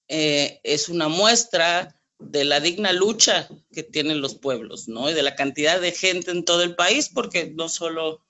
eh, 0.09 0.61
es 0.65 0.89
una 0.89 1.09
muestra 1.09 1.96
de 2.19 2.45
la 2.45 2.61
digna 2.61 2.93
lucha 2.93 3.49
que 3.73 3.83
tienen 3.83 4.21
los 4.21 4.35
pueblos, 4.35 4.89
¿no? 4.89 5.11
Y 5.11 5.15
de 5.15 5.23
la 5.23 5.35
cantidad 5.35 5.81
de 5.81 5.93
gente 5.93 6.31
en 6.31 6.45
todo 6.45 6.63
el 6.63 6.75
país, 6.75 7.11
porque 7.13 7.51
no 7.55 7.69
solo 7.69 8.25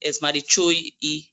es 0.00 0.22
Marichuy 0.22 0.96
y, 1.00 1.32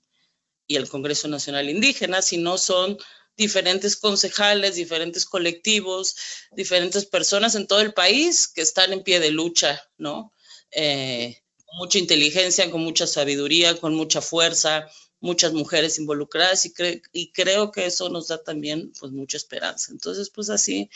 y 0.68 0.76
el 0.76 0.90
Congreso 0.90 1.28
Nacional 1.28 1.70
Indígena, 1.70 2.22
sino 2.22 2.58
son 2.58 2.98
diferentes 3.38 3.96
concejales, 3.96 4.76
diferentes 4.76 5.26
colectivos, 5.26 6.16
diferentes 6.52 7.06
personas 7.06 7.56
en 7.56 7.68
todo 7.68 7.82
el 7.82 7.94
país 7.94 8.48
que 8.48 8.62
están 8.62 8.92
en 8.92 9.04
pie 9.04 9.20
de 9.20 9.32
lucha, 9.32 9.82
¿no? 9.98 10.34
Eh, 10.72 11.42
con 11.66 11.78
mucha 11.78 12.00
inteligencia, 12.00 12.70
con 12.70 12.82
mucha 12.82 13.08
sabiduría, 13.08 13.78
con 13.78 13.96
mucha 13.96 14.22
fuerza, 14.22 14.88
muchas 15.22 15.54
mujeres 15.54 16.00
involucradas 16.00 16.66
y, 16.66 16.74
y 17.14 17.32
creo 17.32 17.72
que 17.72 17.86
eso 17.86 18.10
nos 18.10 18.28
da 18.28 18.44
también 18.44 18.92
pues 19.00 19.12
mucha 19.12 19.38
esperanza. 19.38 19.92
Entonces, 19.92 20.30
pues 20.30 20.50
así 20.50 20.90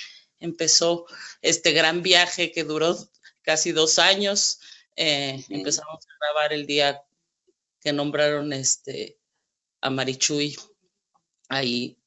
empezó 0.44 1.06
este 1.42 1.72
gran 1.72 2.04
viaje 2.04 2.52
que 2.52 2.64
duró 2.64 2.98
casi 3.42 3.72
dos 3.72 3.98
años. 3.98 4.60
Eh, 4.96 5.44
empezamos 5.50 6.06
a 6.06 6.18
grabar 6.20 6.54
el 6.54 6.68
día 6.68 7.02
que 7.80 7.94
nombraron 7.94 8.54
este, 8.54 9.18
a 9.82 9.90
Marichuy 9.90 10.56
ahí 11.50 11.98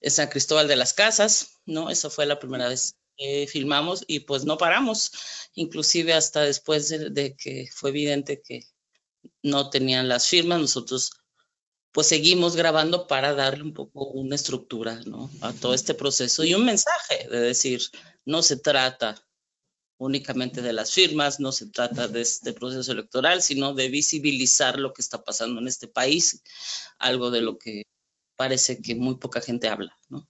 en 0.00 0.10
San 0.10 0.28
Cristóbal 0.28 0.68
de 0.68 0.76
las 0.76 0.92
Casas, 0.92 1.60
¿no? 1.64 1.90
Esa 1.90 2.10
fue 2.10 2.26
la 2.26 2.38
primera 2.38 2.68
vez 2.68 2.96
que 3.16 3.46
filmamos 3.46 4.04
y 4.06 4.20
pues 4.20 4.44
no 4.44 4.58
paramos, 4.58 5.12
inclusive 5.54 6.12
hasta 6.12 6.40
después 6.40 6.88
de 6.88 7.36
que 7.36 7.68
fue 7.72 7.90
evidente 7.90 8.42
que 8.42 8.64
no 9.42 9.70
tenían 9.70 10.08
las 10.08 10.28
firmas, 10.28 10.60
nosotros 10.60 11.12
pues 11.92 12.08
seguimos 12.08 12.56
grabando 12.56 13.06
para 13.06 13.34
darle 13.34 13.64
un 13.64 13.74
poco 13.74 14.06
una 14.06 14.36
estructura 14.36 15.00
¿no? 15.06 15.30
a 15.40 15.52
todo 15.52 15.74
este 15.74 15.94
proceso 15.94 16.44
y 16.44 16.54
un 16.54 16.64
mensaje 16.64 17.28
de 17.28 17.40
decir, 17.40 17.80
no 18.24 18.42
se 18.42 18.56
trata 18.56 19.26
únicamente 19.98 20.62
de 20.62 20.72
las 20.72 20.92
firmas, 20.92 21.40
no 21.40 21.52
se 21.52 21.66
trata 21.66 22.08
de 22.08 22.22
este 22.22 22.52
proceso 22.54 22.92
electoral, 22.92 23.42
sino 23.42 23.74
de 23.74 23.88
visibilizar 23.88 24.78
lo 24.78 24.94
que 24.94 25.02
está 25.02 25.22
pasando 25.22 25.60
en 25.60 25.68
este 25.68 25.88
país, 25.88 26.42
algo 26.98 27.30
de 27.30 27.42
lo 27.42 27.58
que 27.58 27.82
parece 28.36 28.80
que 28.80 28.94
muy 28.94 29.16
poca 29.16 29.42
gente 29.42 29.68
habla, 29.68 29.98
¿no? 30.08 30.26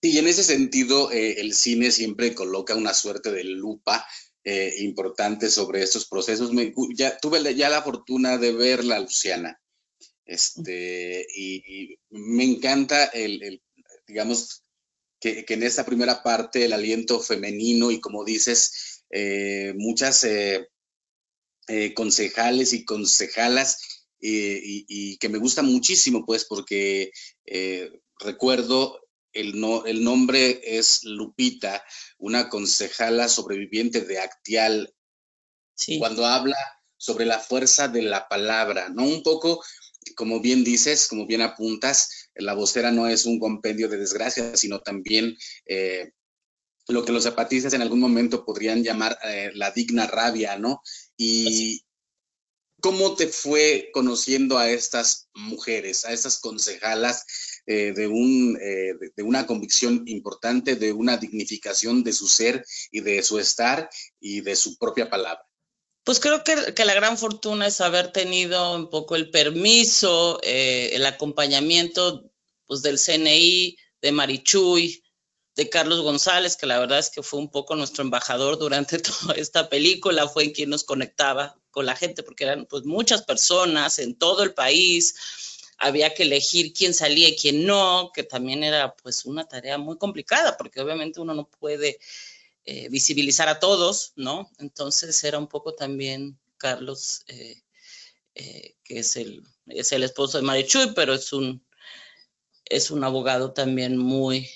Y 0.00 0.18
en 0.18 0.26
ese 0.26 0.42
sentido, 0.42 1.12
eh, 1.12 1.40
el 1.40 1.54
cine 1.54 1.92
siempre 1.92 2.34
coloca 2.34 2.74
una 2.74 2.92
suerte 2.92 3.30
de 3.30 3.44
lupa 3.44 4.04
eh, 4.42 4.74
importante 4.78 5.48
sobre 5.48 5.82
estos 5.82 6.06
procesos. 6.06 6.52
Me, 6.52 6.74
ya, 6.96 7.16
tuve 7.18 7.54
ya 7.54 7.68
la 7.68 7.82
fortuna 7.82 8.36
de 8.36 8.52
verla, 8.52 8.98
Luciana. 8.98 9.61
Este, 10.24 11.26
y, 11.34 11.98
me 12.10 12.44
encanta 12.44 13.04
el, 13.06 13.60
digamos, 14.06 14.62
que, 15.20 15.44
en 15.48 15.62
esta 15.62 15.84
primera 15.84 16.22
parte 16.22 16.64
el 16.64 16.72
aliento 16.72 17.20
femenino 17.20 17.90
y 17.90 18.00
como 18.00 18.24
dices, 18.24 19.04
eh, 19.10 19.72
muchas 19.76 20.24
eh, 20.24 20.68
eh, 21.68 21.94
concejales 21.94 22.72
y 22.72 22.84
concejalas 22.84 24.08
y, 24.20 25.16
que 25.18 25.28
me 25.28 25.38
gusta 25.38 25.62
muchísimo, 25.62 26.24
pues, 26.24 26.44
porque 26.44 27.10
recuerdo 28.20 29.00
el, 29.32 29.58
no, 29.58 29.84
el 29.84 30.04
nombre 30.04 30.60
es 30.62 31.02
Lupita, 31.04 31.84
una 32.18 32.48
concejala 32.48 33.28
sobreviviente 33.28 34.02
de 34.02 34.20
Actial, 34.20 34.94
cuando 35.98 36.24
habla 36.26 36.56
sobre 36.96 37.26
la 37.26 37.40
fuerza 37.40 37.88
de 37.88 38.02
la 38.02 38.28
palabra, 38.28 38.88
¿no? 38.88 39.04
Un 39.04 39.24
poco 39.24 39.60
como 40.16 40.40
bien 40.40 40.64
dices, 40.64 41.08
como 41.08 41.26
bien 41.26 41.42
apuntas, 41.42 42.30
la 42.34 42.54
vocera 42.54 42.90
no 42.90 43.06
es 43.06 43.26
un 43.26 43.38
compendio 43.38 43.88
de 43.88 43.98
desgracia, 43.98 44.56
sino 44.56 44.80
también 44.80 45.36
eh, 45.66 46.12
lo 46.88 47.04
que 47.04 47.12
los 47.12 47.24
zapatistas 47.24 47.72
en 47.74 47.82
algún 47.82 48.00
momento 48.00 48.44
podrían 48.44 48.82
llamar 48.82 49.18
eh, 49.24 49.50
la 49.54 49.70
digna 49.70 50.06
rabia, 50.06 50.58
¿no? 50.58 50.82
Y 51.16 51.84
cómo 52.80 53.14
te 53.14 53.28
fue 53.28 53.90
conociendo 53.92 54.58
a 54.58 54.68
estas 54.68 55.28
mujeres, 55.34 56.04
a 56.04 56.12
estas 56.12 56.40
concejalas 56.40 57.62
eh, 57.66 57.92
de, 57.94 58.08
un, 58.08 58.54
de 58.54 59.22
una 59.22 59.46
convicción 59.46 60.02
importante, 60.06 60.74
de 60.74 60.92
una 60.92 61.16
dignificación 61.16 62.02
de 62.02 62.12
su 62.12 62.26
ser 62.26 62.64
y 62.90 63.00
de 63.00 63.22
su 63.22 63.38
estar 63.38 63.88
y 64.18 64.40
de 64.40 64.56
su 64.56 64.76
propia 64.78 65.08
palabra. 65.08 65.46
Pues 66.04 66.18
creo 66.18 66.42
que, 66.42 66.84
la 66.84 66.94
gran 66.94 67.16
fortuna 67.16 67.68
es 67.68 67.80
haber 67.80 68.10
tenido 68.12 68.74
un 68.74 68.90
poco 68.90 69.14
el 69.14 69.30
permiso, 69.30 70.40
eh, 70.42 70.90
el 70.94 71.06
acompañamiento 71.06 72.28
pues, 72.66 72.82
del 72.82 72.98
CNI, 72.98 73.76
de 74.00 74.12
Marichuy, 74.12 75.04
de 75.54 75.68
Carlos 75.68 76.00
González, 76.00 76.56
que 76.56 76.66
la 76.66 76.80
verdad 76.80 76.98
es 76.98 77.10
que 77.10 77.22
fue 77.22 77.38
un 77.38 77.50
poco 77.50 77.76
nuestro 77.76 78.02
embajador 78.02 78.58
durante 78.58 78.98
toda 78.98 79.34
esta 79.34 79.68
película, 79.68 80.28
fue 80.28 80.52
quien 80.52 80.70
nos 80.70 80.82
conectaba 80.82 81.56
con 81.70 81.86
la 81.86 81.94
gente, 81.94 82.24
porque 82.24 82.44
eran 82.44 82.66
pues 82.66 82.84
muchas 82.84 83.22
personas 83.22 84.00
en 84.00 84.18
todo 84.18 84.42
el 84.42 84.54
país, 84.54 85.14
había 85.78 86.14
que 86.14 86.24
elegir 86.24 86.72
quién 86.72 86.94
salía 86.94 87.28
y 87.28 87.36
quién 87.36 87.64
no, 87.64 88.10
que 88.12 88.24
también 88.24 88.64
era 88.64 88.94
pues 88.96 89.24
una 89.24 89.46
tarea 89.46 89.78
muy 89.78 89.98
complicada, 89.98 90.56
porque 90.56 90.80
obviamente 90.80 91.20
uno 91.20 91.34
no 91.34 91.48
puede 91.48 91.98
eh, 92.64 92.88
visibilizar 92.88 93.48
a 93.48 93.58
todos, 93.58 94.12
¿no? 94.16 94.50
Entonces 94.58 95.22
era 95.24 95.38
un 95.38 95.48
poco 95.48 95.74
también 95.74 96.38
Carlos, 96.56 97.24
eh, 97.26 97.62
eh, 98.34 98.76
que 98.84 99.00
es 99.00 99.16
el, 99.16 99.42
es 99.66 99.90
el 99.90 100.04
esposo 100.04 100.38
de 100.38 100.44
Marichuy, 100.44 100.92
pero 100.94 101.12
es 101.12 101.32
un, 101.32 101.66
es 102.64 102.90
un 102.90 103.02
abogado 103.02 103.52
también 103.52 103.96
muy, 103.96 104.48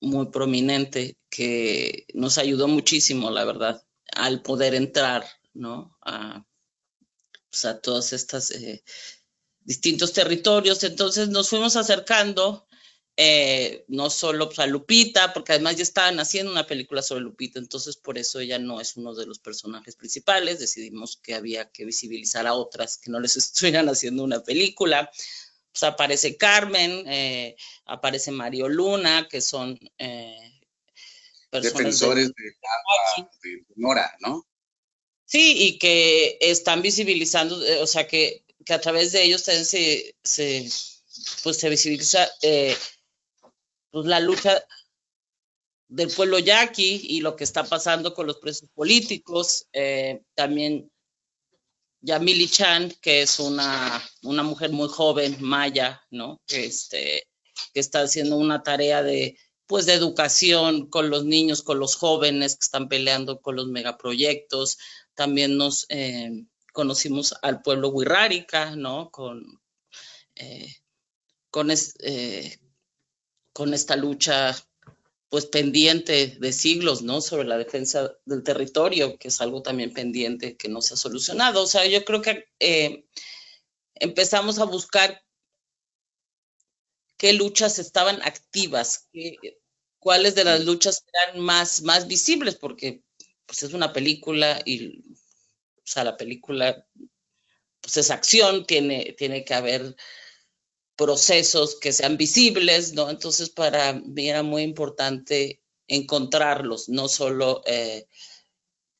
muy 0.00 0.26
prominente 0.30 1.16
que 1.30 2.06
nos 2.12 2.38
ayudó 2.38 2.66
muchísimo, 2.66 3.30
la 3.30 3.44
verdad, 3.44 3.84
al 4.12 4.42
poder 4.42 4.74
entrar, 4.74 5.24
¿no? 5.54 5.96
A, 6.04 6.44
pues, 7.50 7.64
a 7.64 7.80
todos 7.80 8.12
estos 8.12 8.52
distintos 9.60 10.12
territorios. 10.12 10.82
Entonces 10.82 11.28
nos 11.28 11.48
fuimos 11.50 11.76
acercando 11.76 12.67
eh, 13.20 13.84
no 13.88 14.10
solo 14.10 14.46
pues, 14.46 14.60
a 14.60 14.66
Lupita, 14.68 15.32
porque 15.32 15.50
además 15.50 15.74
ya 15.74 15.82
estaban 15.82 16.20
haciendo 16.20 16.52
una 16.52 16.68
película 16.68 17.02
sobre 17.02 17.24
Lupita, 17.24 17.58
entonces 17.58 17.96
por 17.96 18.16
eso 18.16 18.38
ella 18.38 18.60
no 18.60 18.80
es 18.80 18.96
uno 18.96 19.12
de 19.12 19.26
los 19.26 19.40
personajes 19.40 19.96
principales, 19.96 20.60
decidimos 20.60 21.16
que 21.16 21.34
había 21.34 21.68
que 21.72 21.84
visibilizar 21.84 22.46
a 22.46 22.54
otras 22.54 22.96
que 22.96 23.10
no 23.10 23.18
les 23.18 23.36
estuvieran 23.36 23.88
haciendo 23.88 24.22
una 24.22 24.44
película. 24.44 25.10
Pues 25.72 25.82
aparece 25.82 26.36
Carmen, 26.36 27.08
eh, 27.08 27.56
aparece 27.86 28.30
Mario 28.30 28.68
Luna, 28.68 29.26
que 29.28 29.40
son 29.40 29.76
eh, 29.98 30.60
defensores 31.50 32.28
de, 32.28 32.44
de, 33.42 33.64
Nora, 33.74 34.16
¿no? 34.20 34.46
Sí, 35.24 35.56
y 35.58 35.78
que 35.80 36.38
están 36.40 36.82
visibilizando, 36.82 37.60
o 37.82 37.86
sea, 37.88 38.06
que, 38.06 38.44
que 38.64 38.74
a 38.74 38.80
través 38.80 39.10
de 39.10 39.24
ellos 39.24 39.42
también 39.42 39.64
se, 39.66 40.14
se 40.22 40.70
pues 41.42 41.56
se 41.58 41.68
visibiliza 41.68 42.28
pues, 43.98 44.06
la 44.08 44.20
lucha 44.20 44.62
del 45.88 46.10
pueblo 46.10 46.38
yaqui 46.38 47.00
y 47.08 47.20
lo 47.20 47.34
que 47.34 47.44
está 47.44 47.64
pasando 47.64 48.14
con 48.14 48.26
los 48.26 48.38
presos 48.38 48.68
políticos. 48.74 49.66
Eh, 49.72 50.22
también 50.34 50.90
Yamili 52.00 52.48
Chan, 52.48 52.92
que 53.00 53.22
es 53.22 53.40
una, 53.40 54.02
una 54.22 54.42
mujer 54.42 54.70
muy 54.70 54.88
joven, 54.88 55.36
maya, 55.40 56.02
¿no? 56.10 56.40
Que, 56.46 56.66
este, 56.66 57.26
que 57.74 57.80
está 57.80 58.02
haciendo 58.02 58.36
una 58.36 58.62
tarea 58.62 59.02
de, 59.02 59.36
pues, 59.66 59.86
de 59.86 59.94
educación 59.94 60.88
con 60.88 61.10
los 61.10 61.24
niños, 61.24 61.62
con 61.62 61.78
los 61.80 61.96
jóvenes 61.96 62.54
que 62.54 62.64
están 62.64 62.88
peleando 62.88 63.40
con 63.40 63.56
los 63.56 63.66
megaproyectos. 63.66 64.78
También 65.14 65.56
nos 65.56 65.86
eh, 65.88 66.44
conocimos 66.72 67.34
al 67.42 67.62
pueblo 67.62 67.88
Wirrárica, 67.88 68.76
¿no? 68.76 69.10
Con, 69.10 69.60
eh, 70.36 70.72
con, 71.50 71.70
eh, 71.70 72.58
con 73.58 73.74
esta 73.74 73.96
lucha 73.96 74.56
pues 75.28 75.46
pendiente 75.46 76.36
de 76.38 76.52
siglos, 76.52 77.02
¿no? 77.02 77.20
Sobre 77.20 77.44
la 77.44 77.58
defensa 77.58 78.12
del 78.24 78.44
territorio, 78.44 79.18
que 79.18 79.26
es 79.26 79.40
algo 79.40 79.62
también 79.62 79.92
pendiente 79.92 80.56
que 80.56 80.68
no 80.68 80.80
se 80.80 80.94
ha 80.94 80.96
solucionado. 80.96 81.64
O 81.64 81.66
sea, 81.66 81.84
yo 81.84 82.04
creo 82.04 82.22
que 82.22 82.44
eh, 82.60 83.04
empezamos 83.96 84.60
a 84.60 84.64
buscar 84.64 85.24
qué 87.16 87.32
luchas 87.32 87.80
estaban 87.80 88.22
activas, 88.22 89.08
cuáles 89.98 90.36
de 90.36 90.44
las 90.44 90.64
luchas 90.64 91.04
eran 91.12 91.40
más, 91.40 91.82
más 91.82 92.06
visibles, 92.06 92.54
porque 92.54 93.02
pues 93.44 93.64
es 93.64 93.72
una 93.72 93.92
película 93.92 94.62
y, 94.64 95.00
o 95.00 95.82
sea, 95.84 96.04
la 96.04 96.16
película 96.16 96.86
pues 97.80 97.96
es 97.96 98.12
acción, 98.12 98.66
tiene, 98.66 99.16
tiene 99.18 99.44
que 99.44 99.54
haber 99.54 99.96
procesos 100.98 101.76
que 101.76 101.92
sean 101.92 102.16
visibles, 102.16 102.92
¿no? 102.92 103.08
Entonces 103.08 103.48
para 103.50 103.92
mí 103.94 104.28
era 104.28 104.42
muy 104.42 104.62
importante 104.62 105.62
encontrarlos, 105.86 106.88
no 106.88 107.08
solo 107.08 107.62
eh, 107.66 108.06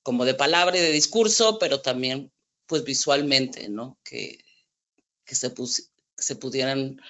como 0.05 0.25
de 0.25 0.35
palabra 0.35 0.79
y 0.79 0.81
de 0.81 0.93
discurso, 0.93 1.59
pero 1.59 1.83
también 1.83 2.33
pues 2.67 2.85
visualmente, 2.85 3.69
¿no? 3.69 3.99
Que, 4.05 4.39
que 5.25 5.35
se, 5.35 5.53
se 6.17 6.37
pudieran 6.37 7.01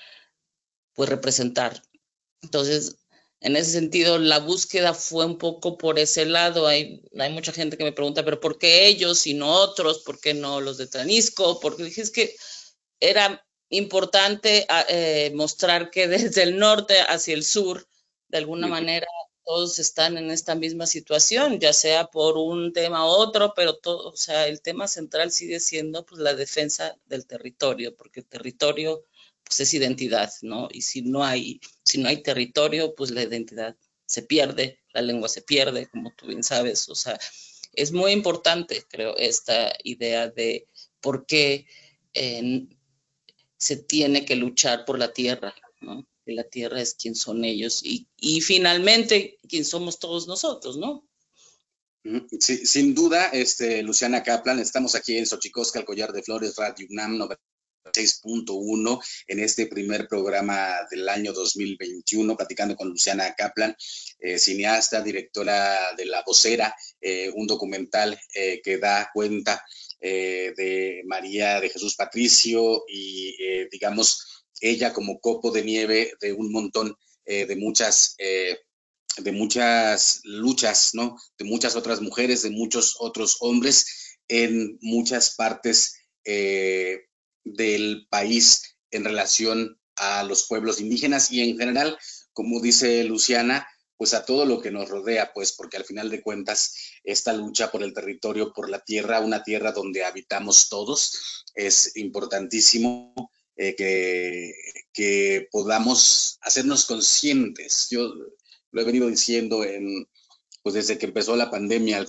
pues 0.95 1.11
representar. 1.11 1.83
Entonces, 2.41 2.97
en 3.41 3.57
ese 3.57 3.73
sentido, 3.73 4.19
la 4.19 4.39
búsqueda 4.39 4.95
fue 4.95 5.27
un 5.27 5.37
poco 5.37 5.77
por 5.77 5.99
ese 5.99 6.25
lado. 6.25 6.67
Hay, 6.67 7.03
hay 7.19 7.33
mucha 7.33 7.53
gente 7.53 7.77
que 7.77 7.85
me 7.85 7.93
pregunta, 7.93 8.25
pero 8.25 8.41
¿por 8.41 8.59
qué 8.59 8.87
ellos 8.87 9.27
y 9.27 9.35
no 9.35 9.51
otros? 9.53 9.99
¿Por 9.99 10.19
qué 10.19 10.33
no 10.33 10.63
los 10.63 10.79
de 10.79 10.87
Tranisco? 10.87 11.61
Porque 11.61 11.85
dije, 11.85 12.01
es 12.01 12.11
que 12.11 12.35
era 13.01 13.45
importante 13.71 14.67
ah, 14.69 14.85
eh, 14.89 15.33
mostrar 15.35 15.91
que 15.91 16.09
desde 16.09 16.43
el 16.43 16.59
norte 16.59 17.01
hacia 17.01 17.35
el 17.35 17.45
sur, 17.45 17.87
de 18.29 18.39
alguna 18.39 18.67
manera, 18.67 19.07
todos 19.45 19.79
están 19.79 20.19
en 20.19 20.31
esta 20.31 20.55
misma 20.55 20.87
situación, 20.87 21.59
ya 21.59 21.73
sea 21.73 22.09
por 22.09 22.37
un 22.37 22.73
tema 22.75 23.07
u 23.07 23.09
otro, 23.09 23.55
pero 23.57 23.79
todo, 23.79 24.11
o 24.11 24.17
sea, 24.17 24.47
el 24.47 24.61
tema 24.61 24.87
central 24.87 25.33
sigue 25.33 25.59
siendo 25.59 26.05
pues 26.05 26.21
la 26.21 26.35
defensa 26.35 26.99
del 27.07 27.27
territorio, 27.27 27.97
porque 27.97 28.21
el 28.21 28.27
territorio 28.27 29.05
pues 29.43 29.61
es 29.61 29.73
identidad, 29.73 30.31
¿no? 30.43 30.69
Y 30.71 30.83
si 30.83 31.01
no 31.01 31.25
hay, 31.25 31.61
si 31.83 31.99
no 31.99 32.11
hay 32.11 32.23
territorio, 32.23 32.95
pues 32.95 33.11
la 33.11 33.23
identidad 33.23 33.75
se 34.05 34.23
pierde, 34.23 34.81
la 34.93 35.01
lengua 35.01 35.31
se 35.31 35.41
pierde, 35.41 35.89
como 35.89 36.13
tú 36.15 36.27
bien 36.27 36.43
sabes. 36.43 36.89
O 36.91 36.95
sea, 36.95 37.19
es 37.73 37.93
muy 37.93 38.13
importante, 38.13 38.85
creo, 38.87 39.17
esta 39.17 39.75
idea 39.83 40.29
de 40.29 40.67
por 41.01 41.25
qué 41.25 41.67
eh, 42.13 42.67
se 43.59 43.77
tiene 43.77 44.25
que 44.25 44.37
luchar 44.37 44.85
por 44.85 44.99
la 44.99 45.13
tierra, 45.13 45.55
¿no? 45.81 46.07
La 46.25 46.45
tierra 46.45 46.81
es 46.81 46.95
quien 46.95 47.15
son 47.15 47.45
ellos 47.45 47.83
y, 47.83 48.07
finalmente 48.41 49.39
quien 49.49 49.65
somos 49.65 49.99
todos 49.99 50.29
nosotros, 50.29 50.77
¿no? 50.77 51.07
Sí, 52.39 52.65
sin 52.65 52.95
duda, 52.95 53.29
este, 53.29 53.83
Luciana 53.83 54.23
Kaplan, 54.23 54.61
estamos 54.61 54.95
aquí 54.95 55.19
en 55.19 55.27
Xochicosca, 55.27 55.81
el 55.81 55.85
Collar 55.85 56.13
de 56.13 56.23
Flores, 56.23 56.55
Radio 56.57 56.87
UNAM 56.91 57.19
6.1 57.93 59.01
en 59.27 59.41
este 59.41 59.67
primer 59.67 60.09
programa 60.09 60.75
del 60.91 61.09
año 61.09 61.33
2021, 61.33 62.37
platicando 62.37 62.77
con 62.77 62.89
Luciana 62.89 63.35
Kaplan, 63.35 63.75
eh, 64.19 64.39
cineasta, 64.39 65.03
directora 65.03 65.95
de 65.97 66.07
La 66.07 66.23
Vocera, 66.27 66.75
eh, 67.01 67.31
un 67.35 67.47
documental 67.47 68.19
eh, 68.35 68.61
que 68.63 68.79
da 68.79 69.11
cuenta 69.13 69.65
de 70.01 71.03
María 71.07 71.61
de 71.61 71.71
Jesús 71.71 71.97
Patricio 71.97 72.85
y, 72.89 73.35
digamos, 73.71 74.45
ella 74.61 74.93
como 74.93 75.21
copo 75.21 75.51
de 75.51 75.65
nieve 75.65 76.13
de 76.21 76.33
un 76.33 76.53
montón 76.53 76.97
de 77.25 77.57
muchas 77.57 78.17
de 78.19 79.33
muchas 79.33 80.21
luchas, 80.25 80.91
¿no? 80.95 81.17
De 81.39 81.45
muchas 81.45 81.77
otras 81.77 82.01
mujeres, 82.01 82.43
de 82.43 82.51
muchos 82.51 82.97
otros 83.01 83.37
hombres 83.41 84.19
en 84.29 84.79
muchas 84.81 85.35
partes 85.35 85.95
eh, 86.25 87.01
del 87.45 88.07
país 88.11 88.77
en 88.91 89.05
relación 89.05 89.81
a 89.97 90.23
los 90.23 90.47
pueblos 90.47 90.81
indígenas 90.81 91.31
y 91.31 91.41
en 91.41 91.59
general, 91.59 91.99
como 92.33 92.61
dice 92.61 93.03
Luciana, 93.05 93.67
pues 93.99 94.15
a 94.15 94.25
todo 94.25 94.47
lo 94.47 94.61
que 94.63 94.71
nos 94.71 94.89
rodea, 94.89 95.33
pues 95.35 95.53
porque 95.53 95.77
al 95.77 95.85
final 95.85 96.09
de 96.09 96.23
cuentas 96.23 96.73
esta 97.03 97.33
lucha 97.33 97.71
por 97.71 97.83
el 97.83 97.93
territorio, 97.93 98.53
por 98.55 98.71
la 98.71 98.79
tierra, 98.79 99.21
una 99.21 99.43
tierra 99.43 99.73
donde 99.73 100.05
habitamos 100.05 100.69
todos, 100.69 101.45
es 101.55 101.97
importantísimo 101.97 103.13
eh, 103.57 103.75
que, 104.93 105.49
podamos 105.51 106.39
hacernos 106.43 106.87
conscientes. 106.87 107.89
Yo 107.91 108.13
lo 108.71 108.81
he 108.81 108.85
venido 108.85 109.09
diciendo 109.09 109.65
en, 109.65 110.09
pues 110.63 110.75
desde 110.75 110.97
que 110.97 111.07
empezó 111.07 111.35
la 111.35 111.51
pandemia, 111.51 112.07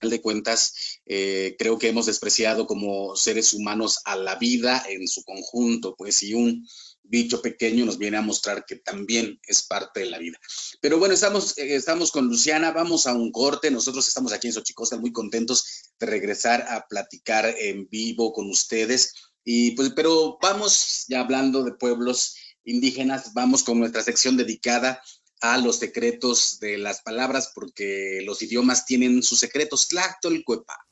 al 0.00 0.10
de 0.10 0.20
cuentas, 0.20 1.00
eh, 1.06 1.56
creo 1.58 1.78
que 1.78 1.88
hemos 1.88 2.06
despreciado 2.06 2.66
como 2.66 3.16
seres 3.16 3.52
humanos 3.52 4.00
a 4.04 4.16
la 4.16 4.36
vida 4.36 4.84
en 4.88 5.06
su 5.08 5.22
conjunto, 5.24 5.94
pues 5.96 6.16
si 6.16 6.34
un 6.34 6.66
bicho 7.02 7.42
pequeño 7.42 7.84
nos 7.84 7.98
viene 7.98 8.16
a 8.16 8.22
mostrar 8.22 8.64
que 8.64 8.76
también 8.76 9.38
es 9.46 9.62
parte 9.62 10.00
de 10.00 10.06
la 10.06 10.18
vida. 10.18 10.38
Pero 10.80 10.98
bueno, 10.98 11.14
estamos, 11.14 11.56
eh, 11.58 11.74
estamos 11.74 12.10
con 12.10 12.26
Luciana, 12.28 12.70
vamos 12.72 13.06
a 13.06 13.14
un 13.14 13.30
corte, 13.30 13.70
nosotros 13.70 14.08
estamos 14.08 14.32
aquí 14.32 14.46
en 14.46 14.54
Xochicosta 14.54 14.96
muy 14.96 15.12
contentos 15.12 15.92
de 15.98 16.06
regresar 16.06 16.62
a 16.68 16.86
platicar 16.88 17.46
en 17.46 17.88
vivo 17.88 18.32
con 18.32 18.48
ustedes, 18.48 19.12
y 19.44 19.72
pues, 19.72 19.92
pero 19.94 20.38
vamos 20.40 21.04
ya 21.08 21.20
hablando 21.20 21.64
de 21.64 21.72
pueblos 21.72 22.34
indígenas, 22.64 23.32
vamos 23.34 23.62
con 23.62 23.78
nuestra 23.78 24.02
sección 24.02 24.36
dedicada 24.36 25.02
a 25.40 25.58
los 25.58 25.76
secretos 25.76 26.60
de 26.60 26.78
las 26.78 27.02
palabras, 27.02 27.52
porque 27.54 28.20
los 28.24 28.42
idiomas 28.42 28.84
tienen 28.84 29.22
sus 29.22 29.38
secretos. 29.38 29.88
Tlactolcuepa. 29.88 30.86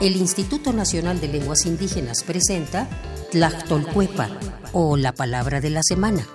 El 0.00 0.16
Instituto 0.16 0.72
Nacional 0.72 1.20
de 1.20 1.28
Lenguas 1.28 1.64
Indígenas 1.64 2.22
presenta 2.22 2.88
Tlactolcuepa, 3.32 4.38
o 4.72 4.96
la 4.96 5.14
palabra 5.14 5.60
de 5.60 5.70
la 5.70 5.82
semana. 5.82 6.28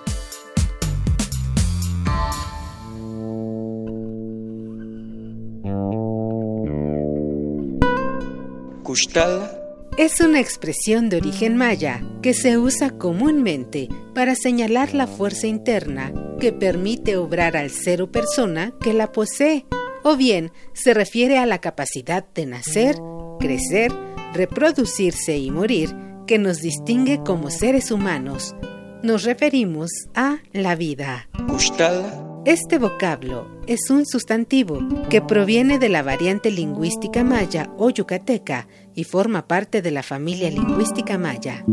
Es 9.98 10.20
una 10.20 10.40
expresión 10.40 11.08
de 11.08 11.16
origen 11.16 11.56
maya 11.56 12.02
que 12.22 12.34
se 12.34 12.58
usa 12.58 12.90
comúnmente 12.90 13.88
para 14.14 14.34
señalar 14.34 14.94
la 14.94 15.06
fuerza 15.06 15.46
interna 15.46 16.12
que 16.38 16.52
permite 16.52 17.16
obrar 17.16 17.56
al 17.56 17.70
ser 17.70 18.02
o 18.02 18.10
persona 18.10 18.74
que 18.80 18.92
la 18.92 19.12
posee, 19.12 19.66
o 20.02 20.16
bien 20.16 20.52
se 20.74 20.92
refiere 20.92 21.38
a 21.38 21.46
la 21.46 21.60
capacidad 21.60 22.26
de 22.34 22.46
nacer, 22.46 22.96
crecer, 23.40 23.92
reproducirse 24.34 25.36
y 25.38 25.50
morir 25.50 25.94
que 26.26 26.38
nos 26.38 26.60
distingue 26.60 27.22
como 27.24 27.50
seres 27.50 27.90
humanos. 27.90 28.54
Nos 29.02 29.24
referimos 29.24 29.90
a 30.14 30.38
la 30.52 30.74
vida. 30.74 31.28
Este 32.46 32.78
vocablo 32.78 33.46
es 33.66 33.90
un 33.90 34.06
sustantivo 34.06 34.78
que 35.10 35.20
proviene 35.20 35.80
de 35.80 35.88
la 35.88 36.04
variante 36.04 36.52
lingüística 36.52 37.24
maya 37.24 37.72
o 37.76 37.90
yucateca 37.90 38.68
y 38.94 39.02
forma 39.02 39.48
parte 39.48 39.82
de 39.82 39.90
la 39.90 40.04
familia 40.04 40.48
lingüística 40.48 41.18
maya. 41.18 41.64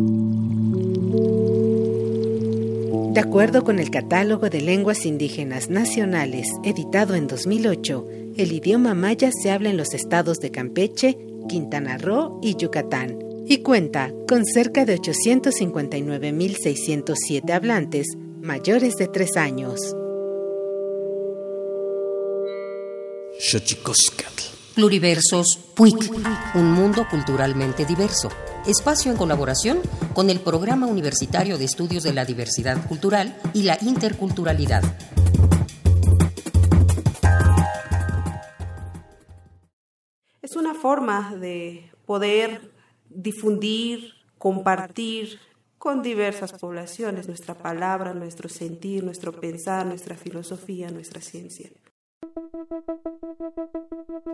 De 3.13 3.19
acuerdo 3.19 3.63
con 3.63 3.77
el 3.77 3.91
Catálogo 3.91 4.49
de 4.49 4.61
Lenguas 4.61 5.05
Indígenas 5.05 5.69
Nacionales, 5.69 6.47
editado 6.63 7.13
en 7.13 7.27
2008, 7.27 8.07
el 8.37 8.51
idioma 8.51 8.95
maya 8.95 9.29
se 9.31 9.51
habla 9.51 9.69
en 9.69 9.77
los 9.77 9.93
estados 9.93 10.39
de 10.39 10.49
Campeche, 10.49 11.19
Quintana 11.47 11.99
Roo 11.99 12.39
y 12.41 12.55
Yucatán, 12.55 13.19
y 13.45 13.57
cuenta 13.57 14.11
con 14.27 14.43
cerca 14.43 14.85
de 14.85 14.97
859.607 14.97 17.51
hablantes 17.51 18.07
mayores 18.41 18.95
de 18.95 19.07
3 19.07 19.37
años. 19.37 19.95
Pluriversos 24.75 25.59
PUIC, 25.75 26.11
un 26.55 26.71
mundo 26.71 27.07
culturalmente 27.09 27.85
diverso. 27.85 28.29
Espacio 28.65 29.11
en 29.11 29.17
colaboración 29.17 29.79
con 30.13 30.29
el 30.29 30.39
Programa 30.39 30.87
Universitario 30.87 31.57
de 31.57 31.65
Estudios 31.65 32.03
de 32.03 32.13
la 32.13 32.25
Diversidad 32.25 32.87
Cultural 32.87 33.35
y 33.53 33.63
la 33.63 33.77
Interculturalidad. 33.81 34.83
Es 40.41 40.55
una 40.55 40.73
forma 40.75 41.35
de 41.35 41.91
poder 42.05 42.71
difundir, 43.09 44.13
compartir 44.37 45.39
con 45.77 46.01
diversas 46.01 46.53
poblaciones 46.53 47.27
nuestra 47.27 47.55
palabra, 47.55 48.13
nuestro 48.13 48.47
sentir, 48.47 49.03
nuestro 49.03 49.33
pensar, 49.33 49.85
nuestra 49.85 50.15
filosofía, 50.15 50.89
nuestra 50.91 51.19
ciencia. 51.19 51.69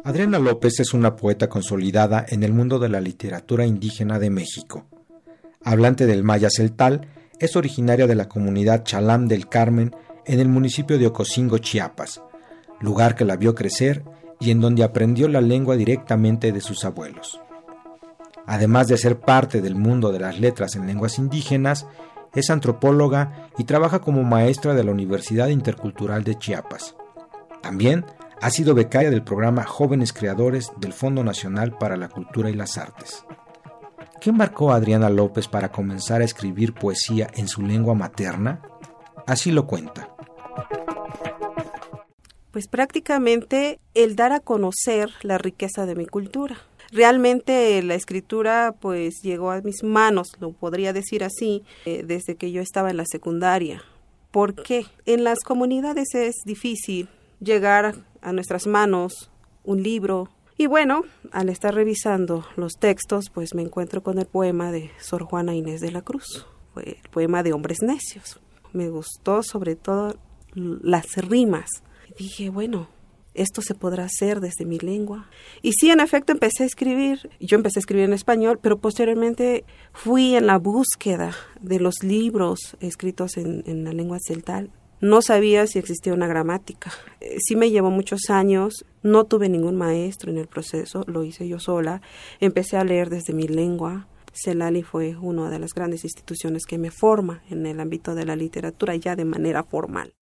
Adriana 0.03 0.39
López 0.39 0.79
es 0.79 0.93
una 0.93 1.15
poeta 1.15 1.49
consolidada 1.49 2.25
en 2.27 2.43
el 2.43 2.53
mundo 2.53 2.79
de 2.79 2.89
la 2.89 3.01
literatura 3.01 3.65
indígena 3.65 4.17
de 4.17 4.29
México. 4.29 4.85
Hablante 5.63 6.05
del 6.05 6.23
maya 6.23 6.49
celtal, 6.49 7.07
es 7.39 7.55
originaria 7.55 8.07
de 8.07 8.15
la 8.15 8.27
comunidad 8.27 8.83
Chalam 8.83 9.27
del 9.27 9.47
Carmen 9.47 9.95
en 10.25 10.39
el 10.39 10.47
municipio 10.47 10.97
de 10.97 11.07
Ocosingo, 11.07 11.57
Chiapas, 11.57 12.21
lugar 12.79 13.15
que 13.15 13.25
la 13.25 13.35
vio 13.35 13.55
crecer 13.55 14.03
y 14.39 14.51
en 14.51 14.61
donde 14.61 14.83
aprendió 14.83 15.27
la 15.27 15.41
lengua 15.41 15.75
directamente 15.75 16.51
de 16.51 16.61
sus 16.61 16.85
abuelos. 16.85 17.39
Además 18.45 18.87
de 18.87 18.97
ser 18.97 19.19
parte 19.19 19.61
del 19.61 19.75
mundo 19.75 20.11
de 20.11 20.19
las 20.19 20.39
letras 20.39 20.75
en 20.75 20.87
lenguas 20.87 21.19
indígenas, 21.19 21.85
es 22.33 22.49
antropóloga 22.49 23.49
y 23.57 23.65
trabaja 23.65 23.99
como 23.99 24.23
maestra 24.23 24.73
de 24.73 24.83
la 24.83 24.91
Universidad 24.91 25.49
Intercultural 25.49 26.23
de 26.23 26.35
Chiapas. 26.35 26.95
También 27.61 28.05
ha 28.41 28.49
sido 28.49 28.73
becaria 28.73 29.09
del 29.09 29.23
programa 29.23 29.63
Jóvenes 29.63 30.13
Creadores 30.13 30.71
del 30.77 30.93
Fondo 30.93 31.23
Nacional 31.23 31.77
para 31.77 31.97
la 31.97 32.09
Cultura 32.09 32.49
y 32.49 32.53
las 32.53 32.77
Artes. 32.77 33.25
¿Qué 34.21 34.31
marcó 34.31 34.71
a 34.71 34.75
Adriana 34.75 35.09
López 35.09 35.47
para 35.47 35.71
comenzar 35.71 36.21
a 36.21 36.25
escribir 36.25 36.73
poesía 36.73 37.27
en 37.35 37.47
su 37.47 37.61
lengua 37.61 37.95
materna? 37.95 38.61
Así 39.27 39.51
lo 39.51 39.67
cuenta. 39.67 40.09
Pues 42.51 42.67
prácticamente 42.67 43.79
el 43.93 44.15
dar 44.15 44.31
a 44.31 44.39
conocer 44.39 45.09
la 45.21 45.37
riqueza 45.37 45.85
de 45.85 45.95
mi 45.95 46.05
cultura. 46.05 46.57
Realmente 46.91 47.81
la 47.83 47.93
escritura 47.93 48.73
pues 48.79 49.21
llegó 49.21 49.51
a 49.51 49.61
mis 49.61 49.83
manos, 49.83 50.29
lo 50.39 50.51
podría 50.53 50.91
decir 50.91 51.23
así, 51.23 51.63
eh, 51.85 52.03
desde 52.05 52.35
que 52.35 52.51
yo 52.51 52.61
estaba 52.61 52.89
en 52.89 52.97
la 52.97 53.05
secundaria. 53.05 53.83
¿Por 54.31 54.55
qué? 54.55 54.85
En 55.05 55.23
las 55.23 55.39
comunidades 55.39 56.15
es 56.15 56.35
difícil 56.45 57.09
llegar 57.39 57.95
a 58.21 58.33
nuestras 58.33 58.67
manos 58.67 59.31
un 59.63 59.83
libro. 59.83 60.29
Y 60.57 60.67
bueno, 60.67 61.03
al 61.31 61.49
estar 61.49 61.73
revisando 61.73 62.45
los 62.55 62.73
textos, 62.73 63.29
pues 63.29 63.55
me 63.55 63.61
encuentro 63.61 64.03
con 64.03 64.19
el 64.19 64.25
poema 64.25 64.71
de 64.71 64.91
Sor 64.99 65.23
Juana 65.23 65.55
Inés 65.55 65.81
de 65.81 65.91
la 65.91 66.01
Cruz, 66.01 66.45
el 66.83 66.97
poema 67.11 67.43
de 67.43 67.53
Hombres 67.53 67.81
Necios. 67.81 68.39
Me 68.73 68.89
gustó 68.89 69.41
sobre 69.41 69.75
todo 69.75 70.15
las 70.53 71.15
rimas. 71.15 71.69
dije, 72.17 72.49
bueno, 72.49 72.89
esto 73.33 73.61
se 73.61 73.73
podrá 73.73 74.05
hacer 74.05 74.41
desde 74.41 74.65
mi 74.65 74.79
lengua. 74.79 75.29
Y 75.61 75.71
sí, 75.73 75.89
en 75.91 76.01
efecto, 76.01 76.33
empecé 76.33 76.63
a 76.63 76.65
escribir. 76.65 77.29
Yo 77.39 77.55
empecé 77.55 77.79
a 77.79 77.81
escribir 77.81 78.05
en 78.05 78.13
español, 78.13 78.59
pero 78.61 78.79
posteriormente 78.79 79.63
fui 79.93 80.35
en 80.35 80.45
la 80.45 80.57
búsqueda 80.57 81.33
de 81.61 81.79
los 81.79 82.03
libros 82.03 82.75
escritos 82.81 83.37
en, 83.37 83.63
en 83.65 83.85
la 83.85 83.93
lengua 83.93 84.17
celtal 84.19 84.71
no 85.01 85.21
sabía 85.21 85.65
si 85.67 85.79
existía 85.79 86.13
una 86.13 86.27
gramática. 86.27 86.91
Eh, 87.21 87.37
sí 87.39 87.55
me 87.55 87.71
llevó 87.71 87.89
muchos 87.89 88.29
años, 88.29 88.85
no 89.01 89.25
tuve 89.25 89.49
ningún 89.49 89.75
maestro 89.75 90.31
en 90.31 90.37
el 90.37 90.47
proceso, 90.47 91.03
lo 91.07 91.23
hice 91.23 91.47
yo 91.47 91.59
sola. 91.59 92.01
Empecé 92.39 92.77
a 92.77 92.83
leer 92.83 93.09
desde 93.09 93.33
mi 93.33 93.47
lengua. 93.47 94.07
Celali 94.33 94.83
fue 94.83 95.15
una 95.17 95.49
de 95.49 95.59
las 95.59 95.73
grandes 95.73 96.03
instituciones 96.03 96.65
que 96.65 96.77
me 96.77 96.91
forma 96.91 97.41
en 97.49 97.65
el 97.65 97.79
ámbito 97.79 98.15
de 98.15 98.25
la 98.25 98.35
literatura 98.35 98.95
ya 98.95 99.15
de 99.15 99.25
manera 99.25 99.63
formal. 99.63 100.13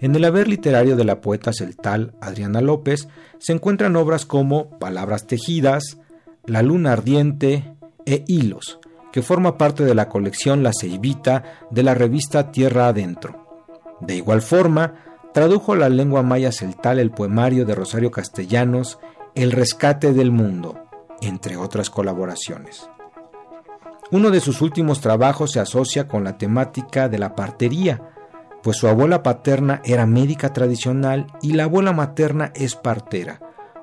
En 0.00 0.14
el 0.14 0.24
haber 0.24 0.48
literario 0.48 0.96
de 0.96 1.04
la 1.04 1.20
poeta 1.20 1.52
celtal 1.52 2.14
Adriana 2.20 2.60
López 2.60 3.08
se 3.38 3.52
encuentran 3.52 3.96
obras 3.96 4.24
como 4.24 4.78
Palabras 4.78 5.26
tejidas, 5.26 5.98
La 6.46 6.62
luna 6.62 6.92
ardiente 6.92 7.74
e 8.06 8.24
Hilos, 8.26 8.80
que 9.12 9.22
forma 9.22 9.58
parte 9.58 9.84
de 9.84 9.94
la 9.94 10.08
colección 10.08 10.62
La 10.62 10.72
Ceibita 10.72 11.66
de 11.70 11.82
la 11.82 11.94
revista 11.94 12.50
Tierra 12.50 12.88
Adentro. 12.88 13.46
De 14.00 14.16
igual 14.16 14.42
forma, 14.42 14.94
tradujo 15.32 15.74
la 15.74 15.88
lengua 15.88 16.22
maya 16.22 16.52
celtal 16.52 16.98
el 16.98 17.10
poemario 17.10 17.64
de 17.64 17.74
Rosario 17.74 18.10
Castellanos 18.10 18.98
El 19.34 19.52
rescate 19.52 20.12
del 20.12 20.30
mundo, 20.30 20.84
entre 21.20 21.56
otras 21.56 21.90
colaboraciones. 21.90 22.88
Uno 24.12 24.30
de 24.30 24.40
sus 24.40 24.60
últimos 24.60 25.00
trabajos 25.00 25.52
se 25.52 25.60
asocia 25.60 26.08
con 26.08 26.24
la 26.24 26.36
temática 26.36 27.08
de 27.08 27.18
la 27.18 27.36
partería, 27.36 28.02
pues 28.62 28.76
su 28.76 28.88
abuela 28.88 29.22
paterna 29.22 29.80
era 29.84 30.04
médica 30.04 30.52
tradicional 30.52 31.28
y 31.40 31.52
la 31.52 31.64
abuela 31.64 31.92
materna 31.92 32.52
es 32.54 32.74
partera, 32.74 33.40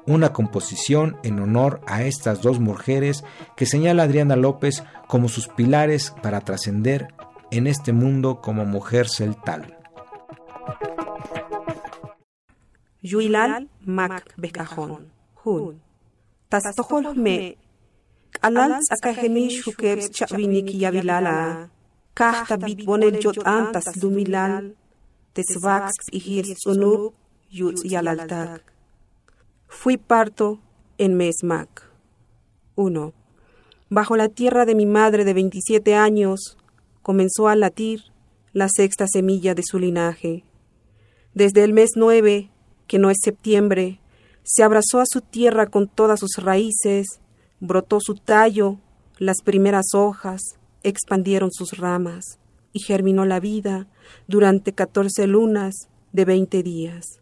una 0.08 0.34
composición 0.34 1.18
en 1.24 1.40
honor 1.40 1.82
a 1.86 2.04
estas 2.04 2.42
dos 2.42 2.60
mujeres 2.60 3.24
que 3.56 3.66
señala 3.66 4.04
Adriana 4.04 4.36
López 4.36 4.84
como 5.08 5.28
sus 5.28 5.48
pilares 5.50 6.14
para 6.24 6.42
trascender 6.42 7.14
en 7.52 7.68
este 7.68 7.94
mundo 7.94 8.42
como 8.42 8.66
mujer 8.66 9.08
celtal. 9.10 9.78
Yuilal 13.02 13.70
Mac 13.86 14.34
Becajón, 14.38 15.12
Hun. 15.44 15.82
Tastohol 16.50 17.16
me. 17.16 17.58
Alal 18.42 18.80
akajeni 18.90 19.50
shukebs 19.50 20.12
chavinik 20.12 20.68
yavilala. 20.72 21.70
Kahta 22.14 22.58
bitbonel 22.58 23.20
jot 23.22 23.40
antas 23.46 23.96
lumilal. 24.02 24.76
Tesvax 25.34 25.94
ihir 26.12 26.46
sunub 26.64 27.14
yut 27.50 27.84
yalaltak. 27.84 28.77
Fui 29.70 29.98
parto 29.98 30.60
en 30.98 31.16
Mesmac. 31.16 31.92
1. 32.76 33.14
Bajo 33.90 34.16
la 34.16 34.30
tierra 34.30 34.66
de 34.66 34.76
mi 34.76 34.86
madre 34.86 35.26
de 35.26 35.34
27 35.34 35.94
años 35.94 36.58
comenzó 37.02 37.50
a 37.50 37.56
latir 37.56 38.02
la 38.54 38.70
sexta 38.70 39.08
semilla 39.08 39.56
de 39.56 39.64
su 39.64 39.78
linaje. 39.78 40.46
Desde 41.34 41.66
el 41.66 41.74
mes 41.74 41.92
9, 41.96 42.50
que 42.88 42.98
no 42.98 43.10
es 43.10 43.18
septiembre, 43.22 44.00
se 44.44 44.64
abrazó 44.64 45.02
a 45.02 45.06
su 45.06 45.20
tierra 45.20 45.68
con 45.68 45.90
todas 45.90 46.22
sus 46.22 46.38
raíces, 46.38 47.20
brotó 47.60 48.00
su 48.00 48.16
tallo, 48.16 48.78
las 49.20 49.42
primeras 49.44 49.88
hojas, 49.94 50.42
expandieron 50.84 51.52
sus 51.52 51.78
ramas, 51.78 52.40
y 52.72 52.80
germinó 52.80 53.26
la 53.26 53.42
vida 53.42 53.88
durante 54.28 54.74
catorce 54.74 55.28
lunas 55.28 55.76
de 56.14 56.24
veinte 56.24 56.64
días. 56.64 57.22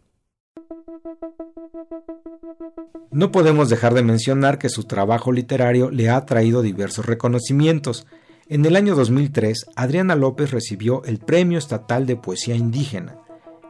No 3.12 3.32
podemos 3.32 3.70
dejar 3.70 3.94
de 3.94 4.04
mencionar 4.04 4.58
que 4.58 4.70
su 4.70 4.84
trabajo 4.84 5.32
literario 5.32 5.90
le 5.90 6.10
ha 6.10 6.26
traído 6.26 6.62
diversos 6.62 7.06
reconocimientos. 7.06 8.08
En 8.48 8.66
el 8.66 8.76
año 8.76 8.96
2003, 8.96 9.68
Adriana 9.76 10.16
López 10.16 10.52
recibió 10.52 11.04
el 11.06 11.20
Premio 11.20 11.58
Estatal 11.58 12.06
de 12.06 12.18
Poesía 12.18 12.56
Indígena. 12.56 13.18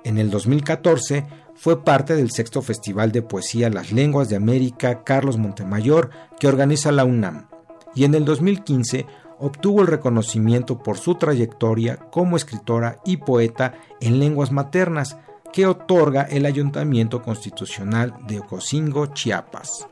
En 0.03 0.17
el 0.17 0.29
2014 0.31 1.25
fue 1.55 1.83
parte 1.83 2.15
del 2.15 2.31
sexto 2.31 2.61
Festival 2.61 3.11
de 3.11 3.21
Poesía 3.21 3.69
Las 3.69 3.91
Lenguas 3.91 4.29
de 4.29 4.35
América 4.35 5.03
Carlos 5.03 5.37
Montemayor 5.37 6.09
que 6.39 6.47
organiza 6.47 6.91
la 6.91 7.05
UNAM. 7.05 7.47
Y 7.93 8.03
en 8.03 8.15
el 8.15 8.25
2015 8.25 9.05
obtuvo 9.39 9.81
el 9.81 9.87
reconocimiento 9.87 10.79
por 10.79 10.97
su 10.97 11.15
trayectoria 11.15 11.97
como 11.97 12.35
escritora 12.35 12.99
y 13.05 13.17
poeta 13.17 13.73
en 14.01 14.19
lenguas 14.19 14.51
maternas, 14.51 15.17
que 15.55 15.65
otorga 15.65 16.23
el 16.23 16.45
Ayuntamiento 16.45 17.21
Constitucional 17.21 18.13
de 18.27 18.39
Ocosingo, 18.39 19.05
Chiapas. 19.13 19.87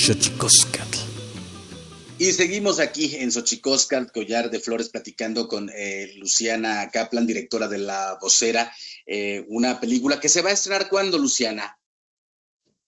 Xochicóscatl. 0.00 0.98
Y 2.16 2.32
seguimos 2.32 2.80
aquí 2.80 3.16
en 3.16 3.30
Xochicóscar, 3.30 4.10
Collar 4.10 4.50
de 4.50 4.58
Flores, 4.58 4.88
platicando 4.88 5.46
con 5.46 5.70
eh, 5.74 6.14
Luciana 6.16 6.90
Kaplan, 6.90 7.26
directora 7.26 7.68
de 7.68 7.76
La 7.76 8.18
Vocera, 8.18 8.72
eh, 9.04 9.44
una 9.48 9.78
película 9.78 10.18
que 10.18 10.30
se 10.30 10.40
va 10.40 10.48
a 10.48 10.54
estrenar 10.54 10.88
cuándo, 10.88 11.18
Luciana. 11.18 11.78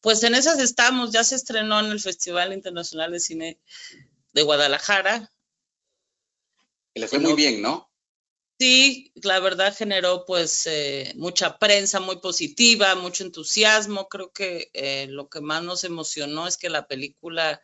Pues 0.01 0.23
en 0.23 0.35
esas 0.35 0.59
estamos, 0.59 1.13
ya 1.13 1.23
se 1.23 1.35
estrenó 1.35 1.81
en 1.81 1.93
el 1.93 2.01
Festival 2.01 2.55
Internacional 2.55 3.13
de 3.13 3.21
Cine 3.21 3.61
de 4.33 4.43
Guadalajara. 4.43 5.31
Que 6.95 7.01
le 7.01 7.09
fue 7.09 7.19
muy 7.19 7.35
bien, 7.35 7.61
¿no? 7.61 7.92
Sí, 8.63 9.11
la 9.17 9.41
verdad 9.41 9.75
generó 9.77 10.25
pues 10.25 10.69
eh, 10.69 11.13
mucha 11.17 11.59
prensa 11.59 11.99
muy 11.99 12.21
positiva, 12.21 12.95
mucho 12.95 13.25
entusiasmo. 13.25 14.09
Creo 14.09 14.33
que 14.33 14.71
eh, 14.73 15.09
lo 15.09 15.29
que 15.29 15.41
más 15.41 15.65
nos 15.65 15.83
emocionó 15.83 16.47
es 16.47 16.57
que 16.59 16.71
la 16.71 16.87
película 16.87 17.61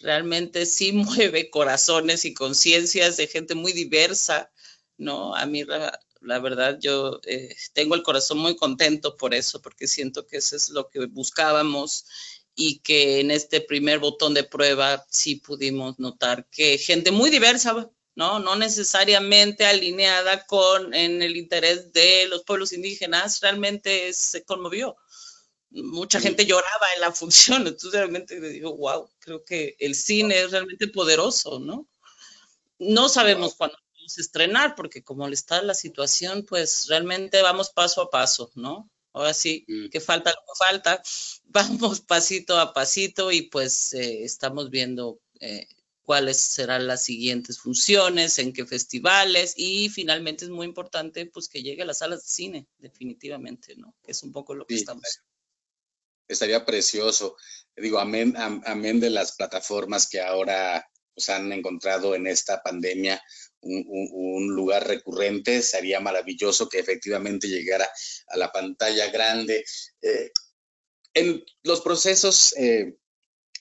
realmente 0.00 0.66
sí 0.66 0.90
mueve 0.92 1.48
corazones 1.48 2.24
y 2.24 2.34
conciencias 2.34 3.16
de 3.16 3.28
gente 3.28 3.54
muy 3.54 3.72
diversa, 3.72 4.50
¿no? 4.98 5.32
A 5.36 5.46
mí 5.46 5.62
la, 5.62 5.96
la 6.20 6.40
verdad 6.40 6.76
yo 6.80 7.20
eh, 7.24 7.54
tengo 7.72 7.94
el 7.94 8.02
corazón 8.02 8.38
muy 8.38 8.56
contento 8.56 9.16
por 9.16 9.34
eso, 9.34 9.62
porque 9.62 9.86
siento 9.86 10.26
que 10.26 10.38
eso 10.38 10.56
es 10.56 10.70
lo 10.70 10.88
que 10.88 11.06
buscábamos 11.06 12.04
y 12.56 12.80
que 12.80 13.20
en 13.20 13.30
este 13.30 13.60
primer 13.60 14.00
botón 14.00 14.34
de 14.34 14.42
prueba 14.42 15.06
sí 15.08 15.36
pudimos 15.36 16.00
notar 16.00 16.48
que 16.50 16.78
gente 16.78 17.12
muy 17.12 17.30
diversa, 17.30 17.92
¿no? 18.14 18.38
No 18.38 18.56
necesariamente 18.56 19.64
alineada 19.64 20.46
con 20.46 20.94
en 20.94 21.22
el 21.22 21.36
interés 21.36 21.92
de 21.92 22.26
los 22.28 22.44
pueblos 22.44 22.72
indígenas, 22.72 23.40
realmente 23.40 24.12
se 24.12 24.44
conmovió. 24.44 24.96
Mucha 25.70 26.20
gente 26.20 26.44
lloraba 26.44 26.86
en 26.94 27.00
la 27.00 27.12
función, 27.12 27.66
entonces 27.66 27.92
realmente 27.92 28.38
le 28.38 28.50
digo, 28.50 28.76
wow, 28.76 29.10
creo 29.18 29.44
que 29.44 29.76
el 29.78 29.94
cine 29.94 30.42
es 30.42 30.50
realmente 30.50 30.88
poderoso, 30.88 31.58
¿no? 31.58 31.88
No 32.78 33.08
sabemos 33.08 33.54
cuándo 33.54 33.78
vamos 33.96 34.18
a 34.18 34.20
estrenar, 34.20 34.74
porque 34.74 35.02
como 35.04 35.26
está 35.28 35.62
la 35.62 35.74
situación, 35.74 36.44
pues 36.44 36.86
realmente 36.88 37.40
vamos 37.42 37.70
paso 37.70 38.02
a 38.02 38.10
paso, 38.10 38.50
¿no? 38.54 38.90
Ahora 39.14 39.34
sí, 39.34 39.66
que 39.90 40.00
falta 40.00 40.30
lo 40.30 40.36
que 40.36 40.58
falta, 40.58 41.02
vamos 41.44 42.00
pasito 42.00 42.58
a 42.58 42.72
pasito 42.72 43.30
y 43.30 43.42
pues 43.42 43.92
eh, 43.94 44.24
estamos 44.24 44.70
viendo 44.70 45.20
eh, 45.40 45.66
cuáles 46.02 46.38
serán 46.38 46.86
las 46.86 47.04
siguientes 47.04 47.58
funciones, 47.58 48.38
en 48.38 48.52
qué 48.52 48.66
festivales 48.66 49.54
y 49.56 49.88
finalmente 49.88 50.44
es 50.44 50.50
muy 50.50 50.66
importante 50.66 51.26
pues 51.26 51.48
que 51.48 51.62
llegue 51.62 51.82
a 51.82 51.86
las 51.86 51.98
salas 51.98 52.22
de 52.22 52.28
cine, 52.28 52.66
definitivamente, 52.78 53.74
¿no? 53.76 53.94
Que 54.02 54.12
es 54.12 54.22
un 54.22 54.32
poco 54.32 54.54
lo 54.54 54.66
que 54.66 54.74
Sí. 54.74 54.80
estamos. 54.80 55.20
Estaría 56.28 56.64
precioso. 56.64 57.36
Digo, 57.76 57.98
amén, 57.98 58.34
am- 58.36 58.62
amén 58.64 59.00
de 59.00 59.10
las 59.10 59.32
plataformas 59.36 60.08
que 60.08 60.20
ahora 60.20 60.86
pues, 61.14 61.28
han 61.28 61.52
encontrado 61.52 62.14
en 62.14 62.26
esta 62.26 62.62
pandemia 62.62 63.22
un, 63.60 63.84
un- 63.86 64.10
un 64.12 64.54
lugar 64.54 64.86
recurrente, 64.88 65.62
sería 65.62 66.00
maravilloso 66.00 66.68
que 66.68 66.78
efectivamente 66.78 67.48
llegara 67.48 67.88
a 68.28 68.36
la 68.36 68.50
pantalla 68.50 69.08
grande. 69.10 69.64
Eh, 70.00 70.30
en 71.14 71.44
los 71.62 71.82
procesos 71.82 72.54
eh, 72.56 72.96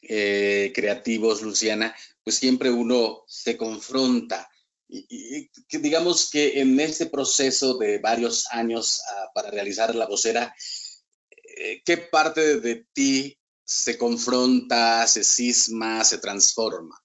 eh, 0.02 0.72
creativos, 0.74 1.42
Luciana, 1.42 1.96
pues 2.24 2.38
siempre 2.38 2.72
uno 2.72 3.24
se 3.28 3.58
confronta. 3.58 4.50
Digamos 5.70 6.30
que 6.30 6.60
en 6.60 6.80
este 6.80 7.06
proceso 7.06 7.78
de 7.78 8.00
varios 8.00 8.48
años 8.52 9.02
ah, 9.08 9.32
para 9.34 9.52
realizar 9.52 9.96
la 9.96 10.08
vocera, 10.08 10.54
eh, 11.58 11.82
¿qué 11.86 11.98
parte 11.98 12.60
de 12.60 12.88
ti 12.94 13.38
se 13.64 13.98
confronta, 13.98 15.08
se 15.08 15.24
cisma, 15.24 16.04
se 16.04 16.18
transforma? 16.18 17.02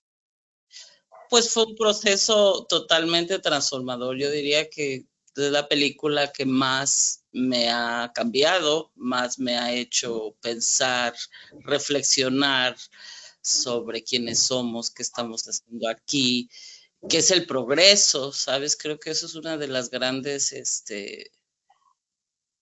Pues 1.31 1.51
fue 1.51 1.65
un 1.65 1.77
proceso 1.77 2.67
totalmente 2.69 3.39
transformador. 3.39 4.17
Yo 4.17 4.31
diría 4.31 4.69
que 4.71 5.07
es 5.37 5.51
la 5.51 5.69
película 5.69 6.33
que 6.33 6.47
más 6.47 7.25
me 7.37 7.69
ha 7.71 8.13
cambiado, 8.15 8.93
más 8.97 9.39
me 9.39 9.59
ha 9.59 9.73
hecho 9.73 10.35
pensar, 10.41 11.15
reflexionar 11.61 12.77
sobre 13.43 14.03
quiénes 14.03 14.41
somos, 14.41 14.91
qué 14.91 15.03
estamos 15.03 15.45
haciendo 15.45 15.89
aquí, 15.89 16.49
qué 17.09 17.19
es 17.19 17.31
el 17.31 17.47
progreso, 17.47 18.33
¿sabes? 18.33 18.75
Creo 18.75 18.99
que 18.99 19.11
eso 19.11 19.27
es 19.27 19.35
una 19.35 19.59
de 19.59 19.69
las 19.69 19.91
grandes 19.91 20.53
este, 20.53 21.31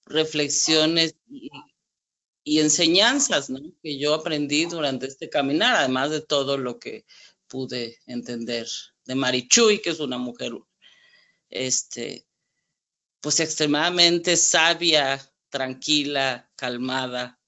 reflexiones 0.06 1.14
y, 1.28 2.58
enseñanzas 2.58 3.50
que 3.82 3.98
yo 3.98 4.12
aprendí 4.12 4.66
durante 4.66 5.06
este 5.06 5.30
caminar, 5.30 5.76
además 5.76 6.10
de 6.10 6.20
todo 6.20 6.58
lo 6.58 6.78
que 6.78 7.06
pude 7.46 8.00
entender 8.06 8.66
de 9.06 9.14
Marichuy, 9.14 9.80
que 9.80 9.90
es 9.90 10.00
una 10.00 10.18
mujer 10.18 10.52
este, 11.48 12.26
pues 13.24 13.40
extremadamente 13.40 14.36
sabia, 14.36 15.18
tranquila, 15.48 16.46
calmada, 16.56 17.40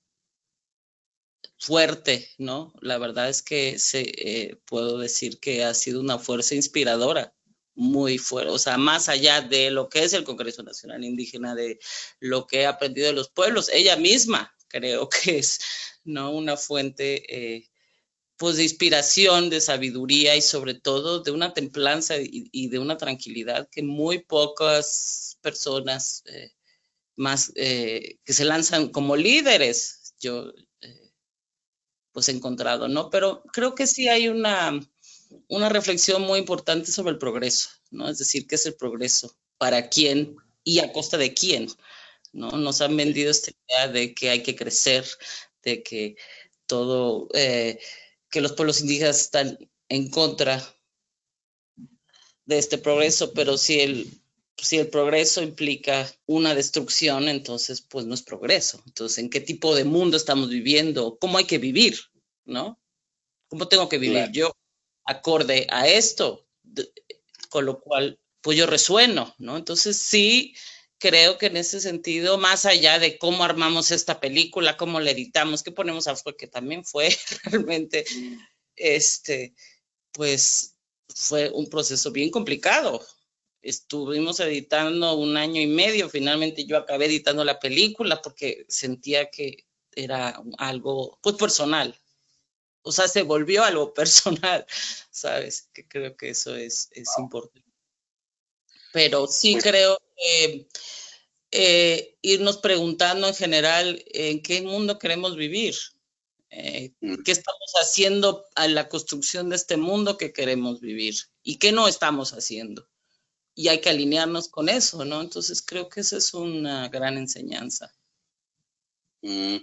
fuerte, 1.58 2.30
¿no? 2.38 2.72
La 2.80 2.96
verdad 2.96 3.28
es 3.28 3.42
que 3.42 3.78
se, 3.78 4.00
eh, 4.00 4.58
puedo 4.64 4.96
decir 4.96 5.38
que 5.38 5.64
ha 5.64 5.74
sido 5.74 6.00
una 6.00 6.18
fuerza 6.18 6.54
inspiradora, 6.54 7.34
muy 7.74 8.16
fuerte, 8.16 8.52
o 8.52 8.58
sea, 8.58 8.78
más 8.78 9.10
allá 9.10 9.42
de 9.42 9.70
lo 9.70 9.90
que 9.90 10.02
es 10.04 10.14
el 10.14 10.24
Congreso 10.24 10.62
Nacional 10.62 11.04
Indígena, 11.04 11.54
de 11.54 11.78
lo 12.20 12.46
que 12.46 12.62
he 12.62 12.66
aprendido 12.66 13.08
de 13.08 13.12
los 13.12 13.28
pueblos, 13.28 13.68
ella 13.70 13.96
misma 13.96 14.56
creo 14.68 15.10
que 15.24 15.40
es, 15.40 15.58
¿no? 16.04 16.30
Una 16.30 16.56
fuente, 16.56 17.56
eh, 17.56 17.68
pues, 18.38 18.56
de 18.56 18.62
inspiración, 18.62 19.50
de 19.50 19.60
sabiduría 19.60 20.36
y 20.36 20.40
sobre 20.40 20.72
todo 20.72 21.20
de 21.20 21.32
una 21.32 21.52
templanza 21.52 22.16
y, 22.16 22.48
y 22.50 22.68
de 22.70 22.78
una 22.78 22.96
tranquilidad 22.96 23.68
que 23.70 23.82
muy 23.82 24.20
pocas 24.20 25.25
personas 25.46 26.24
eh, 26.26 26.50
más 27.14 27.52
eh, 27.54 28.18
que 28.24 28.32
se 28.32 28.44
lanzan 28.44 28.88
como 28.88 29.14
líderes, 29.14 30.12
yo 30.18 30.52
eh, 30.80 31.12
pues 32.10 32.28
he 32.28 32.32
encontrado, 32.32 32.88
¿no? 32.88 33.10
Pero 33.10 33.44
creo 33.52 33.76
que 33.76 33.86
sí 33.86 34.08
hay 34.08 34.26
una, 34.26 34.80
una 35.46 35.68
reflexión 35.68 36.22
muy 36.22 36.40
importante 36.40 36.90
sobre 36.90 37.12
el 37.12 37.18
progreso, 37.18 37.68
¿no? 37.92 38.08
Es 38.08 38.18
decir, 38.18 38.48
¿qué 38.48 38.56
es 38.56 38.66
el 38.66 38.74
progreso? 38.74 39.36
¿Para 39.56 39.88
quién 39.88 40.34
y 40.64 40.80
a 40.80 40.92
costa 40.92 41.16
de 41.16 41.32
quién? 41.32 41.68
¿No? 42.32 42.50
Nos 42.50 42.80
han 42.80 42.96
vendido 42.96 43.30
esta 43.30 43.52
idea 43.68 43.86
de 43.86 44.14
que 44.14 44.30
hay 44.30 44.42
que 44.42 44.56
crecer, 44.56 45.06
de 45.62 45.84
que 45.84 46.16
todo, 46.66 47.28
que 47.28 48.40
los 48.40 48.52
pueblos 48.52 48.80
indígenas 48.80 49.20
están 49.20 49.58
en 49.88 50.10
contra 50.10 50.60
de 52.46 52.58
este 52.58 52.78
progreso, 52.78 53.32
pero 53.32 53.56
si 53.56 53.80
el, 53.80 54.20
si 54.58 54.78
el 54.78 54.88
progreso 54.88 55.42
implica 55.42 56.10
una 56.26 56.54
destrucción, 56.54 57.28
entonces 57.28 57.82
pues 57.82 58.06
no 58.06 58.14
es 58.14 58.22
progreso. 58.22 58.82
Entonces, 58.86 59.18
¿en 59.18 59.30
qué 59.30 59.40
tipo 59.40 59.74
de 59.74 59.84
mundo 59.84 60.16
estamos 60.16 60.48
viviendo? 60.48 61.18
¿Cómo 61.18 61.38
hay 61.38 61.44
que 61.44 61.58
vivir? 61.58 61.98
¿No? 62.44 62.80
¿Cómo 63.48 63.68
tengo 63.68 63.88
que 63.88 63.98
vivir 63.98 64.30
yo 64.32 64.52
acorde 65.04 65.66
a 65.70 65.88
esto? 65.88 66.46
con 67.48 67.64
lo 67.64 67.80
cual, 67.80 68.18
pues 68.40 68.58
yo 68.58 68.66
resueno, 68.66 69.34
¿no? 69.38 69.56
Entonces 69.56 69.96
sí, 69.96 70.54
creo 70.98 71.38
que 71.38 71.46
en 71.46 71.56
ese 71.56 71.80
sentido, 71.80 72.38
más 72.38 72.64
allá 72.64 72.98
de 72.98 73.18
cómo 73.18 73.44
armamos 73.44 73.90
esta 73.90 74.20
película, 74.20 74.76
cómo 74.76 75.00
la 75.00 75.10
editamos, 75.10 75.62
qué 75.62 75.72
ponemos 75.72 76.06
a 76.06 76.14
que 76.38 76.46
también 76.46 76.84
fue 76.84 77.08
realmente, 77.44 78.04
este, 78.74 79.54
pues 80.12 80.76
fue 81.14 81.50
un 81.50 81.68
proceso 81.68 82.10
bien 82.10 82.30
complicado. 82.30 83.06
Estuvimos 83.66 84.38
editando 84.38 85.14
un 85.14 85.36
año 85.36 85.60
y 85.60 85.66
medio, 85.66 86.08
finalmente 86.08 86.66
yo 86.66 86.76
acabé 86.76 87.06
editando 87.06 87.44
la 87.44 87.58
película 87.58 88.22
porque 88.22 88.64
sentía 88.68 89.28
que 89.28 89.66
era 89.92 90.40
algo 90.58 91.18
pues 91.20 91.34
personal. 91.34 91.98
O 92.82 92.92
sea, 92.92 93.08
se 93.08 93.22
volvió 93.22 93.64
algo 93.64 93.92
personal, 93.94 94.64
¿sabes? 95.10 95.68
Que 95.74 95.88
creo 95.88 96.16
que 96.16 96.30
eso 96.30 96.54
es, 96.54 96.88
es 96.92 97.08
importante. 97.18 97.68
Pero 98.92 99.26
sí 99.26 99.54
pues 99.54 99.64
creo 99.64 99.98
que 100.16 100.68
eh, 101.50 102.16
irnos 102.22 102.58
preguntando 102.58 103.26
en 103.26 103.34
general 103.34 104.00
en 104.12 104.42
qué 104.42 104.62
mundo 104.62 105.00
queremos 105.00 105.36
vivir, 105.36 105.74
eh, 106.50 106.92
mm. 107.00 107.24
qué 107.24 107.32
estamos 107.32 107.72
haciendo 107.80 108.46
a 108.54 108.68
la 108.68 108.88
construcción 108.88 109.48
de 109.48 109.56
este 109.56 109.76
mundo 109.76 110.18
que 110.18 110.32
queremos 110.32 110.80
vivir 110.80 111.16
y 111.42 111.56
qué 111.56 111.72
no 111.72 111.88
estamos 111.88 112.32
haciendo. 112.32 112.88
Y 113.58 113.68
hay 113.68 113.80
que 113.80 113.88
alinearnos 113.88 114.48
con 114.48 114.68
eso, 114.68 115.04
¿no? 115.06 115.22
Entonces 115.22 115.62
creo 115.62 115.88
que 115.88 116.00
esa 116.00 116.18
es 116.18 116.34
una 116.34 116.88
gran 116.90 117.16
enseñanza. 117.16 117.90
Mm. 119.22 119.56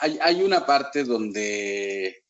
Hay, 0.00 0.42
una 0.42 0.64
parte 0.64 1.04
donde 1.04 2.22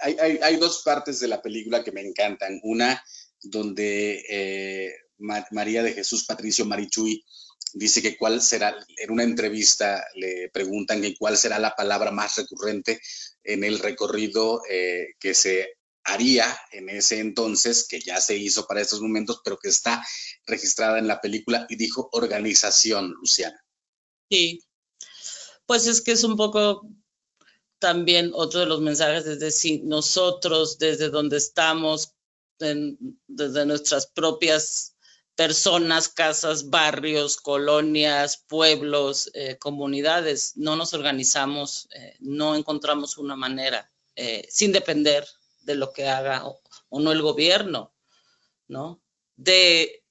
hay, 0.00 0.56
dos 0.56 0.82
partes 0.84 1.18
de 1.18 1.28
la 1.28 1.42
película 1.42 1.82
que 1.82 1.90
me 1.90 2.00
encantan. 2.00 2.60
Una 2.62 3.04
donde 3.42 4.24
eh, 4.28 4.94
María 5.18 5.82
de 5.82 5.92
Jesús 5.92 6.24
Patricio 6.24 6.64
Marichuy 6.64 7.24
dice 7.72 8.00
que 8.00 8.16
cuál 8.16 8.40
será, 8.40 8.76
en 8.96 9.10
una 9.10 9.24
entrevista 9.24 10.06
le 10.14 10.50
preguntan 10.50 11.02
cuál 11.18 11.36
será 11.36 11.58
la 11.58 11.74
palabra 11.74 12.12
más 12.12 12.36
recurrente 12.36 13.00
en 13.42 13.64
el 13.64 13.80
recorrido 13.80 14.62
eh, 14.70 15.14
que 15.18 15.34
se 15.34 15.77
haría 16.08 16.58
en 16.72 16.88
ese 16.88 17.20
entonces, 17.20 17.86
que 17.88 18.00
ya 18.00 18.20
se 18.20 18.36
hizo 18.36 18.66
para 18.66 18.80
estos 18.80 19.00
momentos, 19.00 19.40
pero 19.44 19.58
que 19.58 19.68
está 19.68 20.04
registrada 20.46 20.98
en 20.98 21.06
la 21.06 21.20
película, 21.20 21.66
y 21.68 21.76
dijo 21.76 22.08
organización, 22.12 23.12
Luciana. 23.12 23.64
Sí, 24.30 24.62
pues 25.66 25.86
es 25.86 26.00
que 26.00 26.12
es 26.12 26.24
un 26.24 26.36
poco 26.36 26.88
también 27.78 28.30
otro 28.34 28.60
de 28.60 28.66
los 28.66 28.80
mensajes, 28.80 29.26
es 29.26 29.38
decir, 29.38 29.82
nosotros 29.84 30.78
desde 30.78 31.10
donde 31.10 31.36
estamos, 31.36 32.14
desde 32.58 33.66
nuestras 33.66 34.06
propias 34.06 34.96
personas, 35.36 36.08
casas, 36.08 36.68
barrios, 36.68 37.36
colonias, 37.36 38.44
pueblos, 38.48 39.30
eh, 39.34 39.56
comunidades. 39.56 40.56
No 40.56 40.74
nos 40.74 40.94
organizamos, 40.94 41.88
eh, 41.94 42.16
no 42.18 42.56
encontramos 42.56 43.18
una 43.18 43.36
manera, 43.36 43.88
eh, 44.16 44.44
sin 44.50 44.72
depender 44.72 45.24
de 45.68 45.76
lo 45.76 45.92
que 45.92 46.08
haga 46.08 46.46
o, 46.46 46.60
no 46.98 47.12
el 47.12 47.22
gobierno, 47.22 47.92
¿no? 48.66 49.00
De, 49.36 50.02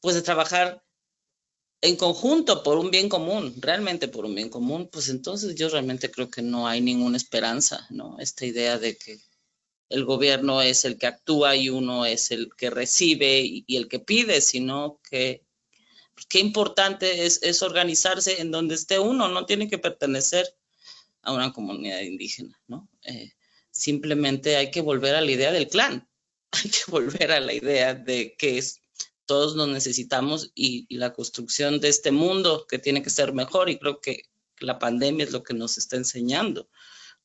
pues 0.00 0.14
de 0.14 0.22
trabajar 0.22 0.84
en 1.80 1.96
conjunto 1.96 2.62
por 2.62 2.78
un 2.78 2.90
bien 2.90 3.08
común, 3.08 3.54
realmente 3.58 4.08
por 4.08 4.24
un 4.24 4.34
bien 4.34 4.48
común, 4.48 4.88
pues 4.90 5.08
entonces 5.08 5.56
yo 5.56 5.68
realmente 5.68 6.10
creo 6.10 6.30
que 6.30 6.42
no 6.42 6.68
hay 6.68 6.80
ninguna 6.80 7.16
esperanza, 7.16 7.86
¿no? 7.90 8.16
Esta 8.20 8.46
idea 8.46 8.78
de 8.78 8.96
que 8.96 9.18
el 9.88 10.04
gobierno 10.04 10.62
es 10.62 10.84
el 10.84 10.96
que 10.96 11.08
actúa 11.08 11.56
y 11.56 11.68
uno 11.68 12.06
es 12.06 12.30
el 12.30 12.50
que 12.56 12.70
recibe 12.70 13.40
y, 13.40 13.76
el 13.76 13.88
que 13.88 13.98
pide, 13.98 14.40
sino 14.40 15.00
que 15.10 15.44
pues, 16.14 16.26
qué 16.26 16.38
importante 16.38 17.26
es, 17.26 17.62
organizarse 17.62 18.40
en 18.40 18.52
donde 18.52 18.76
esté 18.76 18.98
uno, 19.00 19.28
no 19.28 19.44
tiene 19.44 19.68
que 19.68 19.78
pertenecer 19.78 20.46
a 21.22 21.32
una 21.32 21.52
comunidad 21.52 22.00
indígena, 22.00 22.56
¿no? 22.68 22.88
Eh, 23.02 23.35
simplemente 23.76 24.56
hay 24.56 24.70
que 24.70 24.80
volver 24.80 25.14
a 25.14 25.20
la 25.20 25.30
idea 25.30 25.52
del 25.52 25.68
clan, 25.68 26.08
hay 26.52 26.70
que 26.70 26.90
volver 26.90 27.32
a 27.32 27.40
la 27.40 27.52
idea 27.52 27.94
de 27.94 28.34
que 28.36 28.58
es, 28.58 28.80
todos 29.26 29.56
nos 29.56 29.68
necesitamos 29.68 30.52
y, 30.54 30.86
la 30.94 31.12
construcción 31.12 31.80
de 31.80 31.88
este 31.88 32.12
mundo 32.12 32.66
que 32.68 32.78
tiene 32.78 33.02
que 33.02 33.10
ser 33.10 33.32
mejor 33.32 33.68
y 33.68 33.78
creo 33.78 34.00
que 34.00 34.22
la 34.60 34.78
pandemia 34.78 35.24
es 35.24 35.32
lo 35.32 35.42
que 35.42 35.54
nos 35.54 35.78
está 35.78 35.96
enseñando 35.96 36.68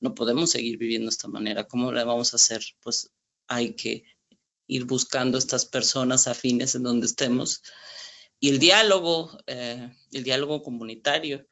no 0.01 0.15
podemos 0.15 0.49
seguir 0.49 0.77
viviendo 0.77 1.05
de 1.05 1.11
esta 1.11 1.29
manera. 1.29 1.67
¿Cómo 1.67 1.91
la 1.91 2.03
vamos 2.03 2.33
a 2.33 2.37
hacer? 2.37 2.61
Pues 2.81 3.11
hay 3.47 3.75
que 3.75 4.03
ir 4.67 4.85
buscando 4.85 5.37
estas 5.37 5.65
personas 5.65 6.27
afines 6.27 6.75
en 6.75 6.83
donde 6.83 7.05
estemos. 7.05 7.61
Y 8.39 8.49
el 8.49 8.59
diálogo, 8.59 9.37
eh, 9.45 9.95
el 10.11 10.23
diálogo 10.23 10.63
comunitario. 10.63 11.47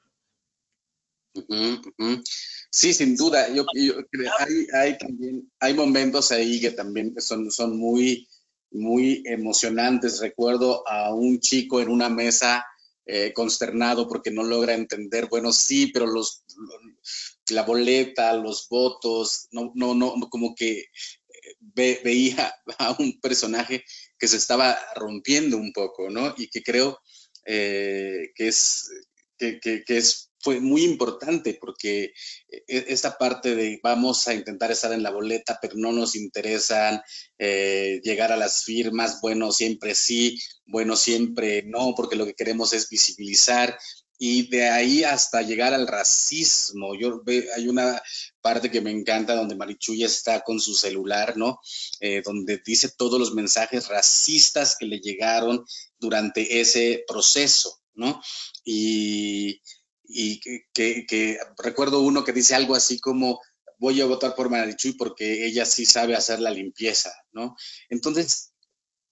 Sí, 2.71 2.93
sin 2.93 3.15
duda. 3.15 3.51
Yo, 3.53 3.65
hay, 4.39 4.67
hay, 4.73 4.97
también, 4.97 5.51
hay 5.59 5.73
momentos 5.73 6.31
ahí 6.31 6.59
que 6.59 6.71
también 6.71 7.13
son, 7.17 7.49
son 7.51 7.77
muy, 7.77 8.27
muy 8.71 9.23
emocionantes. 9.25 10.19
Recuerdo 10.19 10.87
a 10.87 11.13
un 11.13 11.39
chico 11.39 11.81
en 11.81 11.89
una 11.89 12.09
mesa 12.09 12.63
eh, 13.11 13.33
consternado 13.33 14.07
porque 14.07 14.29
no 14.29 14.43
logra 14.43 14.75
entender, 14.75 15.27
bueno, 15.29 15.51
sí, 15.51 15.87
pero 15.87 16.05
los, 16.05 16.43
la 17.49 17.63
boleta, 17.63 18.33
los 18.33 18.67
votos, 18.69 19.47
no, 19.49 19.71
no, 19.73 19.95
no, 19.95 20.13
como 20.29 20.53
que 20.53 20.85
eh, 21.75 22.01
veía 22.03 22.53
a 22.77 22.95
un 22.99 23.19
personaje 23.19 23.83
que 24.15 24.27
se 24.27 24.37
estaba 24.37 24.77
rompiendo 24.95 25.57
un 25.57 25.73
poco, 25.73 26.11
¿no? 26.11 26.35
Y 26.37 26.49
que 26.49 26.61
creo 26.61 26.99
eh, 27.45 28.29
que 28.35 28.49
es, 28.49 28.91
que, 29.39 29.83
es, 29.87 30.28
fue 30.41 30.59
muy 30.59 30.83
importante 30.83 31.57
porque 31.59 32.13
e, 32.47 32.85
esta 32.87 33.17
parte 33.17 33.55
de 33.55 33.79
vamos 33.83 34.27
a 34.27 34.33
intentar 34.33 34.71
estar 34.71 34.91
en 34.93 35.03
la 35.03 35.11
boleta, 35.11 35.59
pero 35.61 35.75
no 35.75 35.91
nos 35.91 36.15
interesan 36.15 37.01
eh, 37.37 38.01
llegar 38.03 38.31
a 38.31 38.37
las 38.37 38.63
firmas, 38.63 39.19
bueno, 39.21 39.51
siempre 39.51 39.95
sí, 39.95 40.39
bueno, 40.65 40.95
siempre 40.95 41.63
no, 41.63 41.93
porque 41.95 42.15
lo 42.15 42.25
que 42.25 42.35
queremos 42.35 42.73
es 42.73 42.89
visibilizar 42.89 43.77
y 44.21 44.49
de 44.49 44.69
ahí 44.69 45.03
hasta 45.05 45.41
llegar 45.41 45.73
al 45.73 45.87
racismo. 45.87 46.93
Yo 46.93 47.23
ve, 47.23 47.47
hay 47.55 47.69
una 47.69 48.01
parte 48.41 48.69
que 48.69 48.81
me 48.81 48.91
encanta 48.91 49.33
donde 49.33 49.55
Marichuy 49.55 50.03
está 50.03 50.41
con 50.41 50.59
su 50.59 50.75
celular, 50.75 51.37
¿no? 51.37 51.59
Eh, 52.01 52.21
donde 52.23 52.61
dice 52.63 52.89
todos 52.97 53.17
los 53.17 53.33
mensajes 53.33 53.87
racistas 53.87 54.75
que 54.77 54.85
le 54.85 54.99
llegaron 54.99 55.65
durante 55.97 56.59
ese 56.59 57.05
proceso, 57.07 57.79
¿no? 57.93 58.21
Y, 58.65 59.61
y 60.11 60.39
que, 60.39 60.65
que, 61.05 61.37
recuerdo 61.63 62.01
uno 62.01 62.23
que 62.23 62.33
dice 62.33 62.55
algo 62.55 62.75
así 62.75 62.99
como 62.99 63.39
voy 63.77 64.01
a 64.01 64.05
votar 64.05 64.35
por 64.35 64.49
Marichuy 64.49 64.93
porque 64.93 65.45
ella 65.45 65.65
sí 65.65 65.85
sabe 65.85 66.15
hacer 66.15 66.39
la 66.39 66.49
limpieza, 66.49 67.13
¿no? 67.31 67.55
Entonces, 67.89 68.51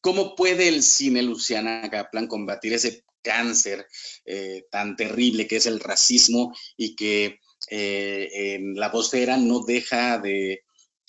¿cómo 0.02 0.36
puede 0.36 0.68
el 0.68 0.84
cine, 0.84 1.22
Luciana 1.22 1.88
Kaplan, 1.90 2.28
combatir 2.28 2.74
ese 2.74 3.06
cáncer 3.22 3.86
eh, 4.26 4.66
tan 4.72 4.96
terrible 4.96 5.48
que 5.48 5.58
es 5.58 5.68
el 5.68 5.80
racismo 5.80 6.54
y 6.76 6.96
que 6.96 7.40
eh, 7.70 8.56
en 8.56 8.76
la 8.76 8.90
vocera 8.90 9.38
no 9.38 9.64
deja 9.66 10.18
de, 10.18 10.64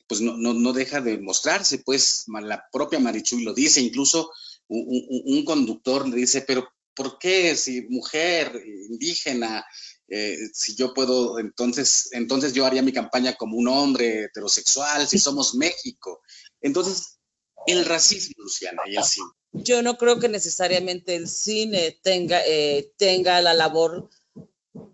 pues 0.07 0.21
no, 0.21 0.37
no, 0.37 0.73
deja 0.73 1.01
de 1.01 1.19
mostrarse, 1.19 1.79
pues 1.79 2.25
la 2.29 2.65
propia 2.71 2.99
Marichuy 2.99 3.43
lo 3.43 3.55
dice, 3.55 3.81
incluso 3.81 4.31
un, 4.69 5.45
conductor 5.45 6.09
le 6.09 6.17
dice, 6.17 6.43
pero 6.43 6.69
¿por 6.99 7.17
qué 7.17 7.55
si 7.55 7.83
mujer 7.83 8.61
indígena, 8.91 9.65
eh, 10.09 10.37
si 10.53 10.75
yo 10.75 10.93
puedo, 10.93 11.39
entonces, 11.39 12.09
entonces 12.11 12.53
yo 12.53 12.67
haría 12.67 12.83
mi 12.83 12.93
campaña 12.93 13.35
como 13.35 13.57
un 13.57 13.69
hombre 13.69 14.25
heterosexual, 14.25 15.07
si 15.07 15.17
somos 15.17 15.55
México. 15.55 16.23
Entonces, 16.61 17.21
el 17.69 17.85
racismo, 17.85 18.35
Luciana, 18.39 18.83
y 18.87 18.97
el 18.97 19.05
cine? 19.05 19.29
Yo 19.53 19.81
no 19.81 19.97
creo 19.97 20.19
que 20.19 20.29
necesariamente 20.29 21.15
el 21.15 21.29
cine 21.29 22.01
tenga, 22.03 22.43
eh, 22.45 22.93
tenga 22.97 23.41
la 23.41 23.55
labor 23.55 24.11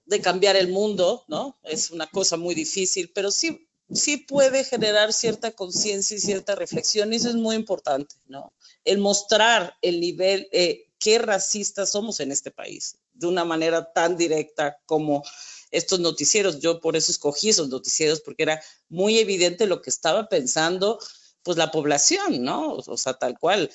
de 0.04 0.20
cambiar 0.20 0.56
el 0.56 0.68
mundo, 0.68 1.24
¿no? 1.28 1.58
Es 1.62 1.90
una 1.90 2.06
cosa 2.06 2.36
muy 2.36 2.54
difícil, 2.54 3.10
pero 3.14 3.30
sí, 3.30 3.66
sí 3.92 4.18
puede 4.18 4.62
generar 4.64 5.14
cierta 5.14 5.52
conciencia 5.52 6.18
y 6.18 6.20
cierta 6.20 6.54
reflexión, 6.54 7.12
y 7.12 7.16
eso 7.16 7.30
es 7.30 7.36
muy 7.36 7.56
importante, 7.56 8.14
¿no? 8.26 8.52
El 8.84 8.98
mostrar 8.98 9.74
el 9.80 10.00
nivel, 10.00 10.48
eh, 10.52 10.83
qué 11.04 11.18
racistas 11.18 11.90
somos 11.90 12.18
en 12.20 12.32
este 12.32 12.50
país, 12.50 12.96
de 13.12 13.26
una 13.26 13.44
manera 13.44 13.92
tan 13.92 14.16
directa 14.16 14.78
como 14.86 15.22
estos 15.70 16.00
noticieros. 16.00 16.60
Yo 16.60 16.80
por 16.80 16.96
eso 16.96 17.12
escogí 17.12 17.50
esos 17.50 17.68
noticieros, 17.68 18.22
porque 18.22 18.44
era 18.44 18.62
muy 18.88 19.18
evidente 19.18 19.66
lo 19.66 19.82
que 19.82 19.90
estaba 19.90 20.30
pensando, 20.30 20.98
pues 21.42 21.58
la 21.58 21.70
población, 21.70 22.42
¿no? 22.42 22.76
O 22.76 22.96
sea, 22.96 23.18
tal 23.18 23.38
cual. 23.38 23.70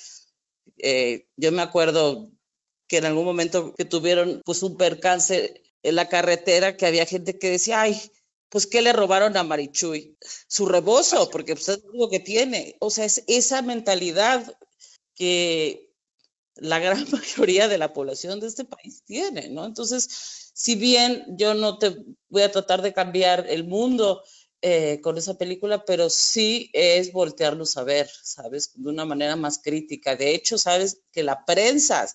Eh, 0.78 1.28
yo 1.36 1.52
me 1.52 1.62
acuerdo 1.62 2.32
que 2.88 2.96
en 2.96 3.04
algún 3.04 3.26
momento 3.26 3.74
que 3.76 3.84
tuvieron 3.84 4.42
pues 4.44 4.64
un 4.64 4.76
percance 4.76 5.62
en 5.84 5.94
la 5.94 6.08
carretera, 6.08 6.76
que 6.76 6.86
había 6.86 7.06
gente 7.06 7.38
que 7.38 7.50
decía, 7.50 7.82
ay, 7.82 7.96
pues 8.48 8.66
¿qué 8.66 8.82
le 8.82 8.92
robaron 8.92 9.36
a 9.36 9.44
Marichuy? 9.44 10.16
Su 10.48 10.66
rebozo, 10.66 11.30
porque 11.30 11.54
pues, 11.54 11.68
es 11.68 11.84
lo 11.92 12.10
que 12.10 12.18
tiene. 12.18 12.76
O 12.80 12.90
sea, 12.90 13.04
es 13.04 13.22
esa 13.28 13.62
mentalidad 13.62 14.52
que 15.14 15.89
la 16.56 16.78
gran 16.78 17.04
mayoría 17.10 17.68
de 17.68 17.78
la 17.78 17.92
población 17.92 18.40
de 18.40 18.46
este 18.46 18.64
país 18.64 19.02
tiene, 19.04 19.48
¿no? 19.48 19.64
Entonces, 19.64 20.08
si 20.54 20.74
bien 20.74 21.24
yo 21.36 21.54
no 21.54 21.78
te 21.78 21.96
voy 22.28 22.42
a 22.42 22.52
tratar 22.52 22.82
de 22.82 22.92
cambiar 22.92 23.46
el 23.48 23.64
mundo 23.64 24.22
eh, 24.62 25.00
con 25.02 25.16
esa 25.16 25.38
película, 25.38 25.84
pero 25.86 26.10
sí 26.10 26.70
es 26.74 27.12
voltearlos 27.12 27.76
a 27.76 27.84
ver, 27.84 28.10
¿sabes? 28.22 28.72
De 28.74 28.90
una 28.90 29.06
manera 29.06 29.36
más 29.36 29.58
crítica. 29.62 30.16
De 30.16 30.34
hecho, 30.34 30.58
sabes 30.58 31.00
que 31.12 31.22
la 31.22 31.46
prensa, 31.46 32.06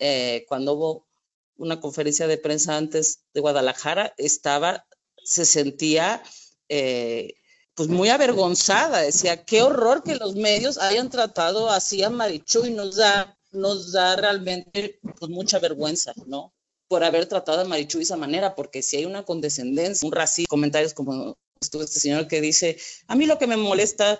eh, 0.00 0.44
cuando 0.48 0.74
hubo 0.74 1.08
una 1.56 1.80
conferencia 1.80 2.26
de 2.26 2.38
prensa 2.38 2.76
antes 2.76 3.20
de 3.32 3.40
Guadalajara, 3.40 4.12
estaba, 4.16 4.86
se 5.22 5.44
sentía 5.44 6.22
eh, 6.68 7.34
pues 7.74 7.88
muy 7.88 8.08
avergonzada, 8.08 9.02
decía, 9.02 9.44
qué 9.44 9.62
horror 9.62 10.02
que 10.02 10.16
los 10.16 10.34
medios 10.34 10.78
hayan 10.78 11.10
tratado 11.10 11.70
así 11.70 12.02
a 12.02 12.10
Marichu 12.10 12.66
y 12.66 12.72
nos 12.72 12.96
da, 12.96 13.37
nos 13.50 13.92
da 13.92 14.16
realmente 14.16 15.00
pues 15.18 15.30
mucha 15.30 15.58
vergüenza, 15.58 16.12
¿no? 16.26 16.52
Por 16.88 17.04
haber 17.04 17.26
tratado 17.26 17.60
a 17.60 17.64
Marichu 17.64 17.98
de 17.98 18.04
esa 18.04 18.16
manera, 18.16 18.54
porque 18.54 18.82
si 18.82 18.96
hay 18.96 19.04
una 19.04 19.24
condescendencia, 19.24 20.06
un 20.06 20.12
racismo, 20.12 20.48
comentarios 20.48 20.94
como 20.94 21.36
estuvo 21.60 21.82
este 21.82 22.00
señor 22.00 22.28
que 22.28 22.40
dice, 22.40 22.78
a 23.08 23.16
mí 23.16 23.26
lo 23.26 23.38
que 23.38 23.46
me 23.46 23.56
molesta 23.56 24.18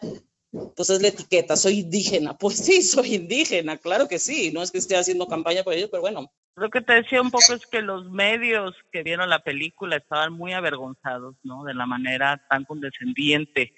pues 0.51 0.89
es 0.91 1.03
la 1.03 1.09
etiqueta, 1.09 1.57
soy 1.57 1.81
indígena. 1.81 2.37
Pues 2.39 2.57
sí, 2.57 2.83
soy 2.83 3.15
indígena, 3.15 3.77
claro 3.77 4.09
que 4.09 4.19
sí, 4.19 4.51
no 4.53 4.63
es 4.63 4.71
que 4.71 4.79
esté 4.79 4.97
haciendo 4.97 5.29
campaña 5.29 5.63
por 5.63 5.75
ello, 5.75 5.89
pero 5.91 6.01
bueno, 6.01 6.31
lo 6.57 6.71
que 6.71 6.81
te 6.81 6.95
decía 6.95 7.23
un 7.23 7.31
poco 7.31 7.55
es 7.55 7.67
que 7.67 7.83
los 7.83 8.11
medios 8.11 8.75
que 8.91 9.03
vieron 9.03 9.29
la 9.29 9.41
película 9.41 9.97
estaban 9.97 10.33
muy 10.33 10.53
avergonzados, 10.53 11.37
¿no? 11.45 11.65
De 11.65 11.75
la 11.75 11.87
manera 11.87 12.45
tan 12.49 12.65
condescendiente 12.65 13.73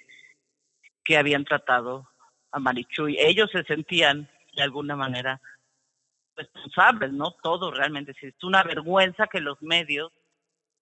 que 1.03 1.17
habían 1.17 1.45
tratado 1.45 2.07
a 2.51 2.59
Marichuy. 2.59 3.17
Ellos 3.19 3.49
se 3.51 3.63
sentían 3.63 4.29
de 4.53 4.63
alguna 4.63 4.95
manera 4.95 5.41
responsables, 6.35 7.11
¿no? 7.11 7.31
Todo 7.43 7.71
realmente. 7.71 8.13
Es 8.21 8.43
una 8.43 8.63
vergüenza 8.63 9.27
que 9.27 9.39
los 9.39 9.61
medios 9.61 10.11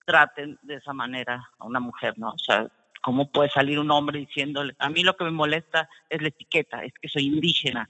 traten 0.06 0.58
de 0.62 0.76
esa 0.76 0.94
manera 0.94 1.50
a 1.58 1.66
una 1.66 1.80
mujer, 1.80 2.18
¿no? 2.18 2.30
O 2.30 2.38
sea, 2.40 2.68
¿cómo 3.02 3.32
puede 3.32 3.50
salir 3.50 3.80
un 3.80 3.92
hombre 3.92 4.20
diciéndole, 4.20 4.76
a 4.80 4.90
mí 4.90 5.04
lo 5.04 5.16
que 5.16 5.24
me 5.24 5.32
molesta 5.32 5.90
es 6.10 6.22
la 6.22 6.30
etiqueta, 6.30 6.84
es 6.84 6.94
que 7.00 7.08
soy 7.08 7.28
indígena, 7.28 7.88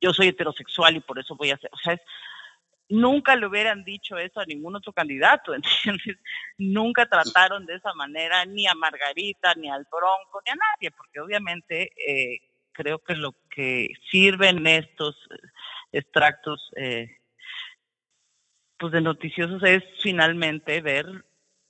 yo 0.00 0.12
soy 0.12 0.28
heterosexual 0.28 0.96
y 0.96 1.00
por 1.00 1.18
eso 1.18 1.36
voy 1.36 1.50
a 1.50 1.54
hacer, 1.54 1.70
o 1.72 1.78
sea, 1.78 1.94
es, 1.94 2.00
nunca 2.88 3.36
le 3.36 3.46
hubieran 3.46 3.84
dicho 3.84 4.18
eso 4.18 4.40
a 4.40 4.44
ningún 4.44 4.76
otro 4.76 4.92
candidato, 4.92 5.54
¿entiendes? 5.54 6.18
Nunca 6.58 7.06
trataron 7.06 7.64
de 7.66 7.76
esa 7.76 7.94
manera 7.94 8.44
ni 8.44 8.66
a 8.66 8.74
Margarita, 8.74 9.54
ni 9.54 9.70
al 9.70 9.86
Bronco, 9.90 10.42
ni 10.44 10.52
a 10.52 10.56
nadie, 10.56 10.90
porque 10.90 11.20
obviamente 11.20 11.92
eh, 12.06 12.40
creo 12.80 12.98
que 13.00 13.14
lo 13.14 13.34
que 13.50 13.88
sirven 14.10 14.66
estos 14.66 15.16
extractos 15.92 16.70
eh, 16.76 17.18
pues 18.78 18.92
de 18.92 19.02
noticiosos 19.02 19.62
es 19.62 19.82
finalmente 20.02 20.80
ver 20.80 21.06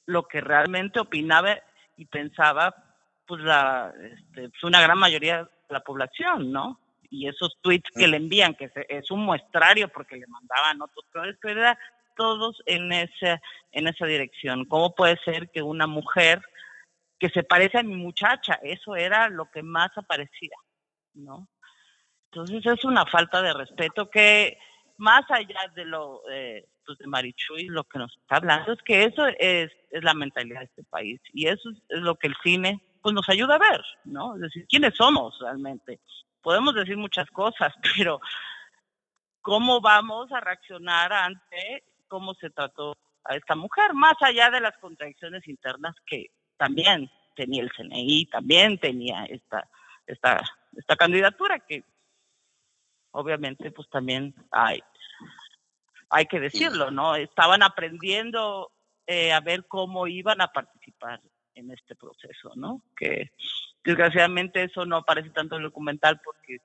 lo 0.06 0.28
que 0.28 0.40
realmente 0.40 1.00
opinaba 1.00 1.58
y 1.96 2.04
pensaba 2.04 2.74
pues 3.26 3.42
la 3.42 3.92
este, 4.00 4.50
pues 4.50 4.62
una 4.62 4.80
gran 4.80 4.98
mayoría 4.98 5.38
de 5.42 5.48
la 5.68 5.80
población, 5.80 6.52
¿no? 6.52 6.78
y 7.10 7.26
esos 7.26 7.58
tweets 7.60 7.90
que 7.90 8.06
le 8.06 8.16
envían, 8.16 8.54
que 8.54 8.70
es 8.88 9.10
un 9.10 9.24
muestrario 9.24 9.88
porque 9.88 10.16
le 10.16 10.26
mandaban 10.28 10.80
otros 10.80 11.04
pero 11.42 11.60
era 11.60 11.78
todos 12.16 12.62
en 12.66 12.92
esa, 12.92 13.40
en 13.72 13.88
esa 13.88 14.06
dirección. 14.06 14.64
¿Cómo 14.66 14.94
puede 14.94 15.16
ser 15.24 15.50
que 15.50 15.62
una 15.62 15.88
mujer 15.88 16.40
que 17.18 17.28
se 17.30 17.42
parece 17.42 17.78
a 17.78 17.82
mi 17.82 17.96
muchacha, 17.96 18.60
eso 18.62 18.94
era 18.96 19.28
lo 19.28 19.50
que 19.50 19.62
más 19.62 19.90
aparecía, 19.96 20.56
¿no? 21.14 21.48
Entonces 22.26 22.64
es 22.64 22.84
una 22.84 23.04
falta 23.06 23.42
de 23.42 23.52
respeto 23.52 24.08
que 24.08 24.56
más 24.98 25.22
allá 25.30 25.60
de 25.74 25.84
lo 25.84 26.22
eh, 26.30 26.66
pues 26.86 26.98
de 26.98 27.06
Marichuy, 27.06 27.66
lo 27.66 27.84
que 27.84 27.98
nos 27.98 28.16
está 28.16 28.36
hablando 28.36 28.72
es 28.72 28.82
que 28.82 29.04
eso 29.04 29.26
es, 29.26 29.70
es 29.90 30.04
la 30.04 30.14
mentalidad 30.14 30.60
de 30.60 30.66
este 30.66 30.84
país 30.84 31.20
y 31.32 31.46
eso 31.46 31.70
es, 31.70 32.00
lo 32.00 32.16
que 32.16 32.28
el 32.28 32.36
cine 32.42 32.80
pues 33.02 33.14
nos 33.14 33.28
ayuda 33.28 33.54
a 33.54 33.58
ver, 33.58 33.80
¿no? 34.04 34.34
Es 34.34 34.42
decir, 34.42 34.66
quiénes 34.68 34.94
somos 34.94 35.38
realmente 35.40 36.00
podemos 36.42 36.74
decir 36.74 36.96
muchas 36.96 37.28
cosas, 37.30 37.72
pero 37.96 38.20
¿cómo 39.40 39.80
vamos 39.80 40.30
a 40.32 40.40
reaccionar 40.40 41.12
ante 41.12 41.84
cómo 42.08 42.34
se 42.34 42.50
trató 42.50 42.96
a 43.24 43.36
esta 43.36 43.54
mujer? 43.54 43.94
Más 43.94 44.14
allá 44.20 44.50
de 44.50 44.60
las 44.60 44.76
contradicciones 44.78 45.46
internas 45.48 45.94
que 46.06 46.26
también 46.56 47.10
tenía 47.36 47.62
el 47.62 47.70
CNI, 47.72 48.26
también 48.26 48.78
tenía 48.78 49.24
esta, 49.24 49.68
esta, 50.06 50.42
esta 50.76 50.96
candidatura 50.96 51.60
que 51.60 51.84
obviamente 53.12 53.70
pues 53.70 53.88
también 53.88 54.34
hay, 54.50 54.80
hay 56.10 56.26
que 56.26 56.40
decirlo, 56.40 56.90
¿no? 56.90 57.16
Estaban 57.16 57.62
aprendiendo 57.62 58.72
eh, 59.06 59.32
a 59.32 59.40
ver 59.40 59.66
cómo 59.66 60.06
iban 60.06 60.40
a 60.40 60.48
participar 60.48 61.20
en 61.54 61.70
este 61.72 61.96
proceso, 61.96 62.52
¿no? 62.54 62.82
Que 62.96 63.32
Desgraciadamente 63.84 64.62
eso 64.62 64.84
no 64.84 64.96
aparece 64.96 65.30
tanto 65.30 65.54
en 65.56 65.62
el 65.62 65.68
documental 65.68 66.20
porque 66.22 66.58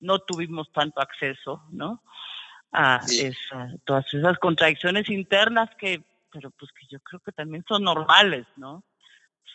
no 0.00 0.18
tuvimos 0.18 0.70
tanto 0.72 1.00
acceso, 1.00 1.64
¿no? 1.70 2.02
A 2.72 3.00
todas 3.84 4.12
esas 4.12 4.38
contradicciones 4.38 5.08
internas 5.08 5.70
que, 5.78 6.02
pero 6.30 6.50
pues 6.50 6.70
que 6.72 6.86
yo 6.90 7.00
creo 7.00 7.20
que 7.20 7.32
también 7.32 7.64
son 7.66 7.84
normales, 7.84 8.46
¿no? 8.56 8.84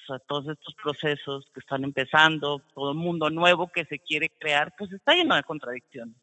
Sea, 0.05 0.19
todos 0.19 0.47
estos 0.49 0.75
procesos 0.75 1.49
que 1.53 1.59
están 1.59 1.83
empezando, 1.83 2.59
todo 2.73 2.91
el 2.91 2.97
mundo 2.97 3.29
nuevo 3.29 3.71
que 3.71 3.85
se 3.85 3.99
quiere 3.99 4.29
crear, 4.29 4.73
pues 4.77 4.91
está 4.91 5.13
lleno 5.13 5.35
de 5.35 5.43
contradicciones. 5.43 6.15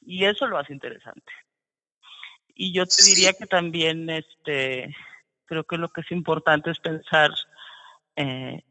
Y 0.00 0.24
eso 0.24 0.46
lo 0.46 0.58
hace 0.58 0.72
interesante. 0.72 1.32
Y 2.54 2.72
yo 2.72 2.86
te 2.86 3.02
diría 3.04 3.32
que 3.32 3.46
también, 3.46 4.08
este, 4.10 4.94
creo 5.46 5.64
que 5.64 5.78
lo 5.78 5.88
que 5.88 6.02
es 6.02 6.10
importante 6.12 6.70
es 6.70 6.78
pensar 6.78 7.30
eh, 8.16 8.62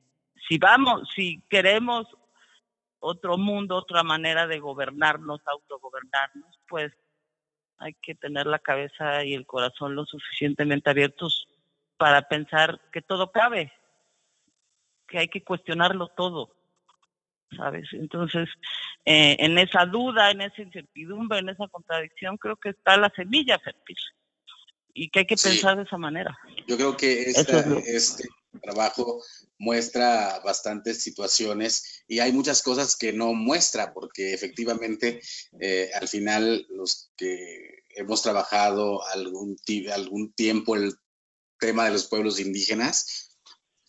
si 0.48 0.58
vamos, 0.58 1.10
si 1.16 1.42
queremos 1.50 2.08
otro 3.00 3.38
mundo, 3.38 3.76
otra 3.76 4.04
manera 4.04 4.48
de 4.48 4.60
gobernarnos, 4.60 5.42
autogobernarnos, 5.46 6.60
pues 6.68 6.92
hay 7.78 7.94
que 7.96 8.14
tener 8.16 8.46
la 8.46 8.60
cabeza 8.60 9.24
y 9.24 9.34
el 9.34 9.48
corazón 9.48 9.96
lo 9.96 10.06
suficientemente 10.06 10.90
abiertos 10.90 11.48
para 11.98 12.22
pensar 12.24 12.80
que 12.92 13.02
todo 13.02 13.32
cabe, 13.32 13.74
que 15.12 15.20
hay 15.20 15.28
que 15.28 15.44
cuestionarlo 15.44 16.08
todo, 16.08 16.56
¿sabes? 17.56 17.88
Entonces, 17.92 18.48
eh, 19.06 19.36
en 19.40 19.58
esa 19.58 19.86
duda, 19.86 20.32
en 20.32 20.42
esa 20.42 20.62
incertidumbre, 20.62 21.40
en 21.40 21.50
esa 21.50 21.68
contradicción, 21.68 22.38
creo 22.38 22.56
que 22.56 22.70
está 22.70 22.96
la 22.96 23.12
semilla 23.14 23.60
fértil 23.60 23.98
y 24.94 25.10
que 25.10 25.20
hay 25.20 25.26
que 25.26 25.36
pensar 25.36 25.76
de 25.76 25.84
esa 25.84 25.98
manera. 25.98 26.38
Yo 26.66 26.78
creo 26.78 26.96
que 26.96 27.24
este 27.24 28.30
trabajo 28.62 29.22
muestra 29.58 30.40
bastantes 30.44 31.02
situaciones 31.04 32.04
y 32.08 32.20
hay 32.20 32.32
muchas 32.32 32.62
cosas 32.62 32.96
que 32.96 33.14
no 33.14 33.34
muestra 33.34 33.94
porque 33.94 34.34
efectivamente 34.34 35.22
eh, 35.60 35.90
al 35.94 36.08
final 36.08 36.66
los 36.70 37.12
que 37.16 37.84
hemos 37.90 38.22
trabajado 38.22 39.06
algún, 39.08 39.58
algún 39.94 40.34
tiempo 40.34 40.76
el 40.76 40.94
tema 41.60 41.86
de 41.86 41.92
los 41.92 42.08
pueblos 42.08 42.40
indígenas 42.40 43.31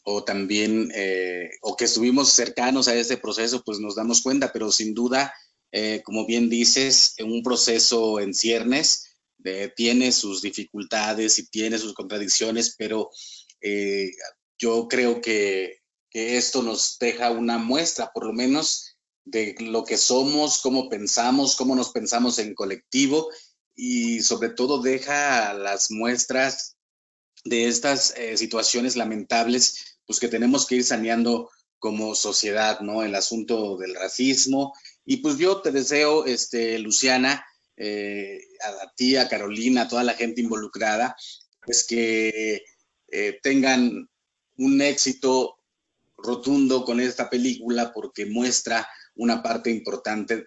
o 0.02 0.24
también 0.24 0.90
eh, 0.94 1.50
o 1.60 1.76
que 1.76 1.84
estuvimos 1.84 2.30
cercanos 2.30 2.88
a 2.88 2.94
este 2.94 3.16
proceso 3.16 3.62
pues 3.64 3.78
nos 3.78 3.94
damos 3.94 4.22
cuenta 4.22 4.52
pero 4.52 4.70
sin 4.72 4.94
duda 4.94 5.32
eh, 5.70 6.02
como 6.04 6.26
bien 6.26 6.50
dices 6.50 7.14
un 7.24 7.42
proceso 7.42 8.20
en 8.20 8.34
ciernes 8.34 9.08
tiene 9.74 10.12
sus 10.12 10.40
dificultades 10.40 11.38
y 11.40 11.48
tiene 11.48 11.76
sus 11.76 11.94
contradicciones 11.94 12.76
pero 12.78 13.10
yo 14.62 14.86
creo 14.88 15.20
que, 15.20 15.82
esto 16.14 16.62
nos 16.62 16.98
deja 16.98 17.30
una 17.30 17.56
muestra, 17.56 18.12
por 18.12 18.26
lo 18.26 18.34
menos 18.34 18.98
de 19.24 19.56
lo 19.58 19.82
que 19.82 19.96
somos, 19.96 20.60
cómo 20.60 20.90
pensamos, 20.90 21.56
cómo 21.56 21.74
nos 21.74 21.90
pensamos 21.90 22.38
en 22.38 22.54
colectivo 22.54 23.30
y 23.74 24.20
sobre 24.20 24.50
todo 24.50 24.82
deja 24.82 25.54
las 25.54 25.90
muestras 25.90 26.76
de 27.44 27.66
estas 27.66 28.12
eh, 28.14 28.36
situaciones 28.36 28.94
lamentables 28.94 29.91
pues 30.06 30.20
que 30.20 30.28
tenemos 30.28 30.66
que 30.66 30.76
ir 30.76 30.84
saneando 30.84 31.50
como 31.78 32.14
sociedad, 32.14 32.80
¿no? 32.80 33.02
El 33.02 33.14
asunto 33.14 33.76
del 33.76 33.94
racismo. 33.94 34.72
Y 35.04 35.18
pues 35.18 35.36
yo 35.38 35.60
te 35.62 35.72
deseo, 35.72 36.26
este, 36.26 36.78
Luciana, 36.78 37.44
eh, 37.76 38.38
a 38.62 38.92
ti, 38.94 39.16
a 39.16 39.28
Carolina, 39.28 39.82
a 39.82 39.88
toda 39.88 40.04
la 40.04 40.14
gente 40.14 40.42
involucrada, 40.42 41.16
pues 41.64 41.84
que 41.84 42.62
eh, 43.08 43.38
tengan 43.42 44.08
un 44.58 44.80
éxito 44.80 45.56
rotundo 46.16 46.84
con 46.84 47.00
esta 47.00 47.28
película 47.28 47.92
porque 47.92 48.26
muestra 48.26 48.88
una 49.16 49.42
parte 49.42 49.70
importante 49.70 50.46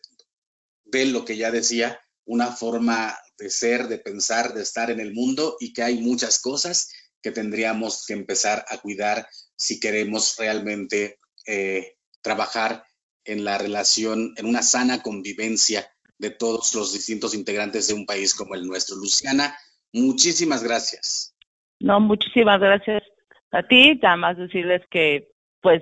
de 0.86 1.06
lo 1.08 1.26
que 1.26 1.36
ya 1.38 1.52
decía, 1.52 2.00
una 2.26 2.52
forma 2.52 3.18
de 3.38 3.50
ser, 3.50 3.88
de 3.88 4.00
pensar, 4.00 4.54
de 4.54 4.62
estar 4.62 4.90
en 4.90 5.00
el 5.00 5.14
mundo 5.14 5.58
y 5.60 5.74
que 5.74 5.84
hay 5.84 6.00
muchas 6.00 6.40
cosas 6.40 6.90
que 7.26 7.32
tendríamos 7.32 8.06
que 8.06 8.14
empezar 8.14 8.64
a 8.70 8.78
cuidar 8.78 9.26
si 9.56 9.80
queremos 9.80 10.36
realmente 10.38 11.18
eh, 11.48 11.96
trabajar 12.22 12.84
en 13.24 13.44
la 13.44 13.58
relación, 13.58 14.36
en 14.38 14.46
una 14.46 14.62
sana 14.62 15.02
convivencia 15.02 15.88
de 16.20 16.30
todos 16.30 16.76
los 16.76 16.94
distintos 16.94 17.34
integrantes 17.34 17.88
de 17.88 17.96
un 17.96 18.06
país 18.06 18.36
como 18.36 18.54
el 18.54 18.68
nuestro. 18.68 18.96
Luciana, 18.98 19.58
muchísimas 19.92 20.64
gracias. 20.64 21.36
No, 21.80 22.00
muchísimas 22.00 22.60
gracias 22.60 23.02
a 23.50 23.64
ti. 23.64 24.00
Nada 24.04 24.18
más 24.18 24.38
decirles 24.38 24.84
que, 24.92 25.30
pues, 25.62 25.82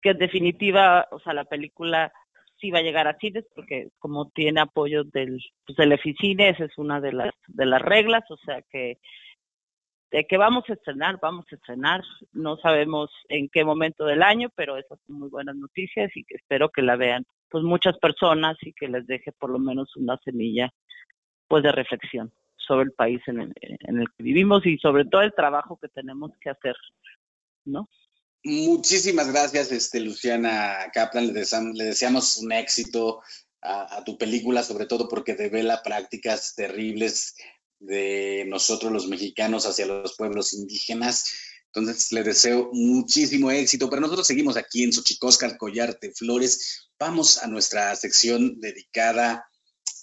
que 0.00 0.10
en 0.10 0.18
definitiva, 0.18 1.08
o 1.10 1.18
sea, 1.18 1.32
la 1.32 1.44
película 1.44 2.12
sí 2.60 2.70
va 2.70 2.78
a 2.78 2.82
llegar 2.82 3.08
a 3.08 3.18
cines 3.18 3.44
porque 3.52 3.88
como 3.98 4.30
tiene 4.30 4.60
apoyo 4.60 5.02
del, 5.02 5.42
pues, 5.66 5.76
del 5.76 5.90
Eficine, 5.90 6.50
esa 6.50 6.66
es 6.66 6.78
una 6.78 7.00
de 7.00 7.14
las, 7.14 7.34
de 7.48 7.66
las 7.66 7.82
reglas, 7.82 8.22
o 8.30 8.36
sea 8.36 8.62
que 8.70 9.00
de 10.14 10.24
que 10.28 10.36
vamos 10.36 10.62
a 10.68 10.74
estrenar, 10.74 11.18
vamos 11.20 11.44
a 11.50 11.56
estrenar, 11.56 12.00
no 12.32 12.56
sabemos 12.58 13.10
en 13.28 13.48
qué 13.48 13.64
momento 13.64 14.04
del 14.04 14.22
año, 14.22 14.48
pero 14.54 14.76
esas 14.76 14.96
son 15.08 15.18
muy 15.18 15.28
buenas 15.28 15.56
noticias 15.56 16.08
y 16.14 16.22
que 16.22 16.36
espero 16.36 16.70
que 16.70 16.82
la 16.82 16.94
vean 16.94 17.26
pues 17.50 17.64
muchas 17.64 17.98
personas 17.98 18.56
y 18.62 18.72
que 18.74 18.86
les 18.86 19.04
deje 19.08 19.32
por 19.32 19.50
lo 19.50 19.58
menos 19.58 19.96
una 19.96 20.16
semilla 20.18 20.72
pues 21.48 21.64
de 21.64 21.72
reflexión 21.72 22.32
sobre 22.56 22.84
el 22.84 22.92
país 22.92 23.20
en 23.26 23.40
el, 23.40 23.52
en 23.60 23.98
el 23.98 24.06
que 24.16 24.22
vivimos 24.22 24.64
y 24.66 24.78
sobre 24.78 25.04
todo 25.04 25.22
el 25.22 25.34
trabajo 25.34 25.80
que 25.82 25.88
tenemos 25.88 26.30
que 26.40 26.50
hacer, 26.50 26.76
¿no? 27.64 27.88
Muchísimas 28.44 29.32
gracias, 29.32 29.72
este, 29.72 29.98
Luciana 29.98 30.92
Kaplan. 30.92 31.26
Le 31.26 31.32
deseamos, 31.32 31.74
le 31.74 31.84
deseamos 31.86 32.36
un 32.36 32.52
éxito 32.52 33.20
a, 33.62 34.04
tu 34.04 34.16
película, 34.16 34.62
sobre 34.62 34.86
todo 34.86 35.08
porque 35.08 35.34
devela 35.34 35.82
prácticas 35.82 36.54
terribles 36.54 37.34
de 37.78 38.44
nosotros 38.48 38.92
los 38.92 39.08
mexicanos 39.08 39.66
hacia 39.66 39.86
los 39.86 40.16
pueblos 40.16 40.52
indígenas. 40.52 41.32
Entonces, 41.66 42.12
le 42.12 42.22
deseo 42.22 42.70
muchísimo 42.72 43.50
éxito. 43.50 43.90
Pero 43.90 44.02
nosotros 44.02 44.26
seguimos 44.26 44.56
aquí 44.56 44.84
en 44.84 44.92
Xochicóscar, 44.92 45.58
Collarte 45.58 46.12
Flores. 46.12 46.88
Vamos 46.98 47.38
a 47.38 47.46
nuestra 47.46 47.94
sección 47.96 48.60
dedicada 48.60 49.44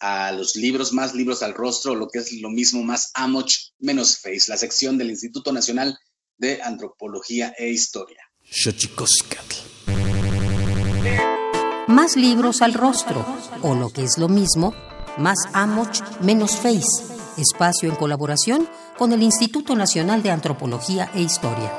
a 0.02 0.32
los 0.32 0.56
libros, 0.56 0.94
más 0.94 1.14
libros 1.14 1.44
al 1.44 1.54
rostro, 1.54 1.96
lo 1.96 2.10
que 2.10 2.20
es 2.20 2.34
lo 2.42 2.50
mismo, 2.50 2.84
más 2.84 3.12
Amoch, 3.14 3.52
menos 3.80 4.18
Face, 4.18 4.46
la 4.48 4.58
sección 4.58 4.98
del 4.98 5.12
Instituto 5.12 5.52
Nacional 5.54 5.98
de 6.38 6.62
Antropología 6.62 7.54
e 7.58 7.70
Historia. 7.70 8.20
Más 11.88 12.16
libros 12.16 12.62
al 12.62 12.74
rostro, 12.74 13.26
o 13.62 13.76
lo 13.76 13.90
que 13.92 14.04
es 14.04 14.18
lo 14.18 14.28
mismo, 14.28 14.74
más 15.18 15.38
Amoch, 15.54 16.02
menos 16.22 16.58
Face, 16.58 17.21
espacio 17.38 17.90
en 17.90 17.96
colaboración 17.96 18.68
con 18.98 19.12
el 19.14 19.24
Instituto 19.24 19.76
Nacional 19.76 20.24
de 20.24 20.32
Antropología 20.32 21.10
e 21.14 21.22
Historia. 21.22 21.72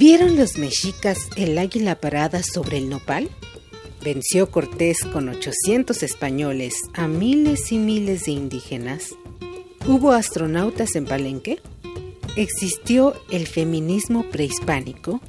¿Vieron 0.00 0.38
los 0.38 0.56
mexicas 0.56 1.28
el 1.36 1.58
águila 1.58 1.94
parada 1.94 2.42
sobre 2.42 2.78
el 2.78 2.88
nopal? 2.88 3.28
Venció 4.02 4.50
Cortés 4.50 5.04
con 5.12 5.28
800 5.28 6.02
españoles 6.02 6.74
a 6.94 7.06
miles 7.06 7.70
y 7.70 7.78
miles 7.78 8.24
de 8.24 8.32
indígenas. 8.32 9.14
¿Hubo 9.86 10.12
astronautas 10.12 10.96
en 10.96 11.04
Palenque? 11.04 11.60
¿Existió 12.34 13.14
el 13.30 13.46
feminismo 13.46 14.24
prehispánico? 14.30 15.20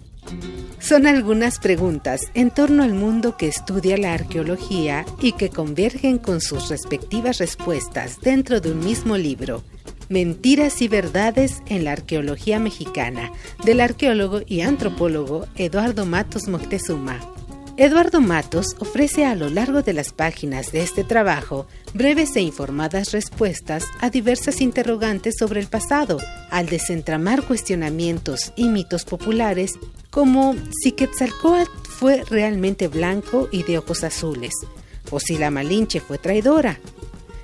Son 0.80 1.06
algunas 1.06 1.60
preguntas 1.60 2.22
en 2.34 2.50
torno 2.50 2.84
al 2.84 2.94
mundo 2.94 3.36
que 3.36 3.48
estudia 3.48 3.98
la 3.98 4.14
arqueología 4.14 5.06
y 5.20 5.34
que 5.34 5.50
convergen 5.50 6.18
con 6.18 6.40
sus 6.40 6.70
respectivas 6.70 7.40
respuestas 7.40 8.22
dentro 8.22 8.62
de 8.62 8.72
un 8.72 8.80
mismo 8.80 9.18
libro, 9.18 9.64
Mentiras 10.08 10.82
y 10.82 10.88
Verdades 10.88 11.62
en 11.68 11.84
la 11.84 11.92
Arqueología 11.92 12.60
Mexicana, 12.60 13.34
del 13.66 13.82
arqueólogo 13.82 14.42
y 14.46 14.62
antropólogo 14.62 15.46
Eduardo 15.56 16.06
Matos 16.06 16.48
Moctezuma. 16.48 17.20
Eduardo 17.78 18.20
Matos 18.20 18.76
ofrece 18.80 19.26
a 19.26 19.34
lo 19.34 19.50
largo 19.50 19.82
de 19.82 19.94
las 19.94 20.12
páginas 20.12 20.72
de 20.72 20.82
este 20.82 21.04
trabajo 21.04 21.68
breves 21.94 22.36
e 22.36 22.42
informadas 22.42 23.12
respuestas 23.12 23.86
a 24.02 24.10
diversas 24.10 24.60
interrogantes 24.60 25.36
sobre 25.40 25.62
el 25.62 25.68
pasado, 25.68 26.20
al 26.50 26.68
desentramar 26.68 27.44
cuestionamientos 27.44 28.52
y 28.58 28.68
mitos 28.68 29.06
populares 29.06 29.80
como 30.10 30.56
si 30.82 30.92
Quetzalcoatl 30.92 31.72
fue 31.84 32.24
realmente 32.26 32.90
blanco 32.90 33.48
y 33.52 33.64
de 33.64 33.78
ojos 33.78 34.04
azules, 34.04 34.54
o 35.10 35.20
si 35.20 35.38
la 35.38 35.50
Malinche 35.50 36.02
fue 36.02 36.18
traidora, 36.18 36.78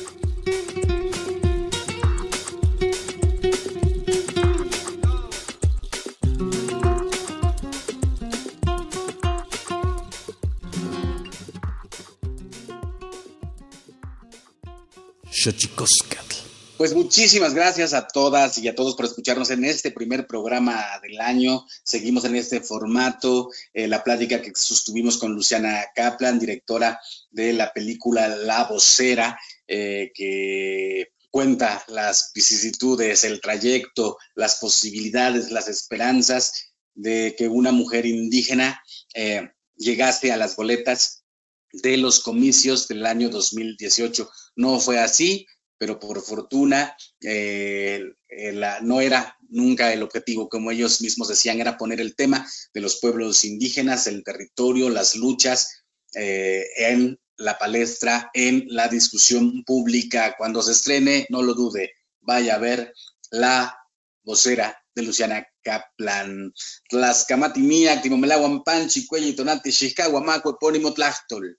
Pues 16.77 16.93
muchísimas 16.93 17.55
gracias 17.55 17.93
a 17.93 18.07
todas 18.07 18.57
y 18.59 18.67
a 18.67 18.75
todos 18.75 18.95
por 18.95 19.05
escucharnos 19.05 19.49
en 19.49 19.65
este 19.65 19.89
primer 19.89 20.27
programa 20.27 20.85
del 21.01 21.19
año. 21.19 21.65
Seguimos 21.83 22.23
en 22.25 22.35
este 22.35 22.61
formato, 22.61 23.49
eh, 23.73 23.87
la 23.87 24.03
plática 24.03 24.41
que 24.41 24.51
sostuvimos 24.53 25.17
con 25.17 25.33
Luciana 25.33 25.85
Kaplan, 25.95 26.37
directora 26.37 26.99
de 27.31 27.53
la 27.53 27.73
película 27.73 28.27
La 28.27 28.65
Vocera, 28.65 29.39
eh, 29.67 30.11
que 30.13 31.13
cuenta 31.31 31.83
las 31.87 32.31
vicisitudes, 32.33 33.23
el 33.23 33.41
trayecto, 33.41 34.17
las 34.35 34.55
posibilidades, 34.55 35.51
las 35.51 35.67
esperanzas 35.67 36.73
de 36.93 37.35
que 37.37 37.47
una 37.47 37.71
mujer 37.71 38.05
indígena 38.05 38.83
eh, 39.13 39.49
llegase 39.75 40.31
a 40.31 40.37
las 40.37 40.55
boletas 40.55 41.23
de 41.71 41.97
los 41.97 42.21
comicios 42.21 42.87
del 42.87 43.05
año 43.05 43.29
2018. 43.29 44.29
No 44.55 44.79
fue 44.79 44.99
así, 44.99 45.45
pero 45.77 45.99
por 45.99 46.21
fortuna 46.21 46.95
eh, 47.21 48.03
eh, 48.29 48.51
la, 48.53 48.79
no 48.81 49.01
era 49.01 49.37
nunca 49.49 49.93
el 49.93 50.03
objetivo, 50.03 50.49
como 50.49 50.71
ellos 50.71 51.01
mismos 51.01 51.27
decían, 51.27 51.59
era 51.59 51.77
poner 51.77 52.01
el 52.01 52.15
tema 52.15 52.47
de 52.73 52.81
los 52.81 52.99
pueblos 52.99 53.45
indígenas, 53.45 54.07
el 54.07 54.23
territorio, 54.23 54.89
las 54.89 55.15
luchas 55.15 55.83
eh, 56.13 56.65
en 56.77 57.19
la 57.37 57.57
palestra, 57.57 58.29
en 58.33 58.65
la 58.69 58.87
discusión 58.87 59.63
pública. 59.63 60.35
Cuando 60.37 60.61
se 60.61 60.71
estrene, 60.71 61.27
no 61.29 61.41
lo 61.41 61.53
dude, 61.53 61.91
vaya 62.21 62.55
a 62.55 62.59
ver 62.59 62.93
la 63.29 63.77
vocera 64.23 64.77
de 64.97 65.03
Luciana 65.03 65.45
Kaplan. 65.63 66.51
Tlaxcamatimia, 66.89 68.01
Timomelaguan, 68.01 68.63
Panchi, 68.63 69.05
Cuello, 69.05 69.35
Tonate, 69.35 69.71
Xiscagua, 69.71 70.21
Maco, 70.21 70.49
Epónimo, 70.49 70.91
Tlaxtol. 70.91 71.57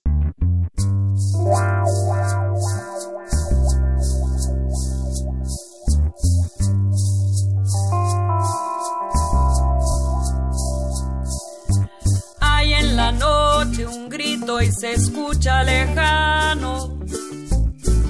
Hay 12.40 12.74
en 12.74 12.96
la 12.96 13.12
noche 13.12 13.86
un 13.86 14.08
grito 14.08 14.60
y 14.60 14.72
se 14.72 14.94
escucha 14.94 15.62
lejano. 15.62 16.98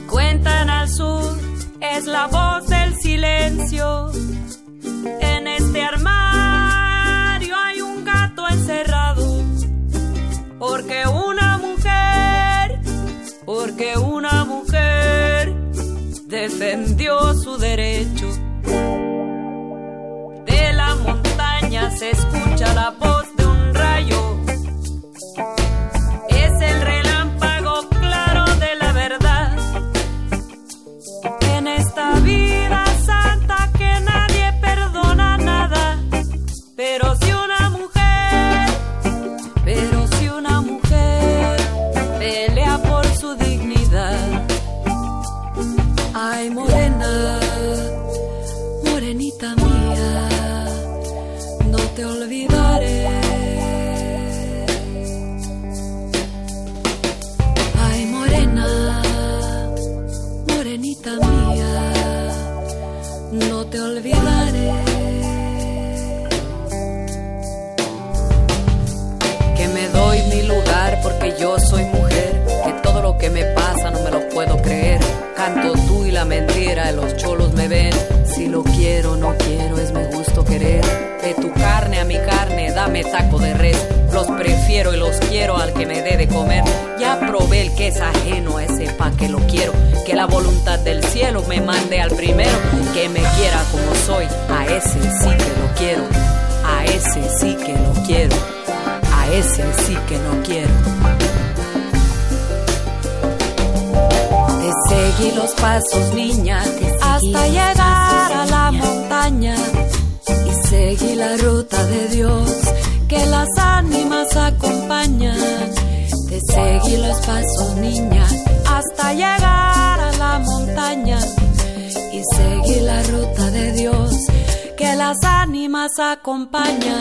Cuentan 0.09 0.70
al 0.70 0.89
sur, 0.89 1.37
es 1.81 2.07
la 2.07 2.26
voz 2.29 2.66
del 2.68 2.97
silencio 2.97 4.11
este 5.79 5.97
armario 5.97 7.55
hay 7.57 7.81
un 7.81 8.05
gato 8.05 8.49
encerrado. 8.49 9.45
Porque 10.59 11.07
una 11.07 11.59
mujer, 11.59 12.81
porque 13.45 13.97
una 13.97 14.45
mujer 14.45 15.55
defendió 16.26 17.33
su 17.35 17.59
derecho. 17.59 18.26
De 20.47 20.72
la 20.72 20.97
montaña 20.97 21.91
se 21.93 22.11
escucha 22.11 22.74
la 22.74 22.91
voz. 22.91 23.18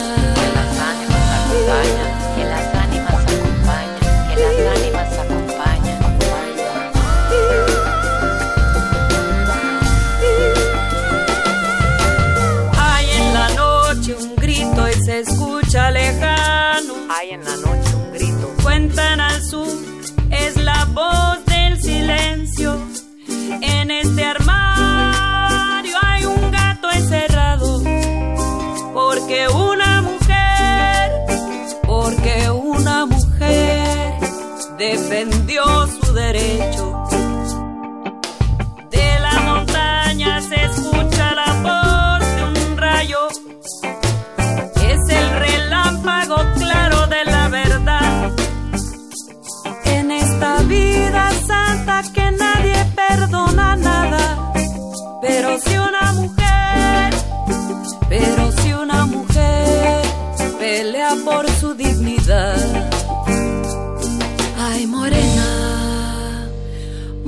De 0.07 0.53
las 0.53 0.79
ánimas 0.79 1.31
a 1.31 1.49
las 1.49 2.16
vendió 35.09 35.63
su 35.87 36.13
derecho. 36.13 36.56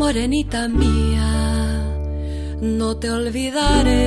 morenita 0.10 0.68
mía, 0.68 1.86
no 2.62 2.98
te 2.98 3.12
olvidaré. 3.12 4.00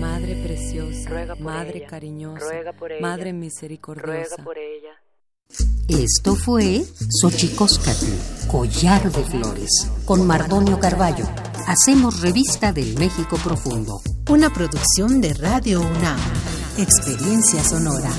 Madre 0.00 0.36
preciosa, 0.36 1.34
madre 1.40 1.84
cariñosa, 1.84 2.46
Ruega 2.46 2.72
por 2.74 2.92
ella. 2.92 3.00
madre 3.02 3.32
misericordiosa. 3.32 4.12
Ruega 4.12 4.36
por 4.44 4.56
ella. 4.56 4.92
Esto 5.88 6.36
fue 6.36 6.84
Xochicóscatl, 7.20 8.46
Collar 8.46 9.10
de 9.10 9.24
Flores, 9.24 9.90
con 10.04 10.24
Mardonio 10.24 10.78
Carballo. 10.78 11.24
Hacemos 11.66 12.20
revista 12.20 12.72
del 12.72 12.96
México 13.00 13.36
Profundo. 13.42 14.00
Una 14.30 14.52
producción 14.52 15.20
de 15.20 15.34
Radio 15.34 15.80
UNAM. 15.80 16.20
Experiencia 16.76 17.64
sonora. 17.64 18.12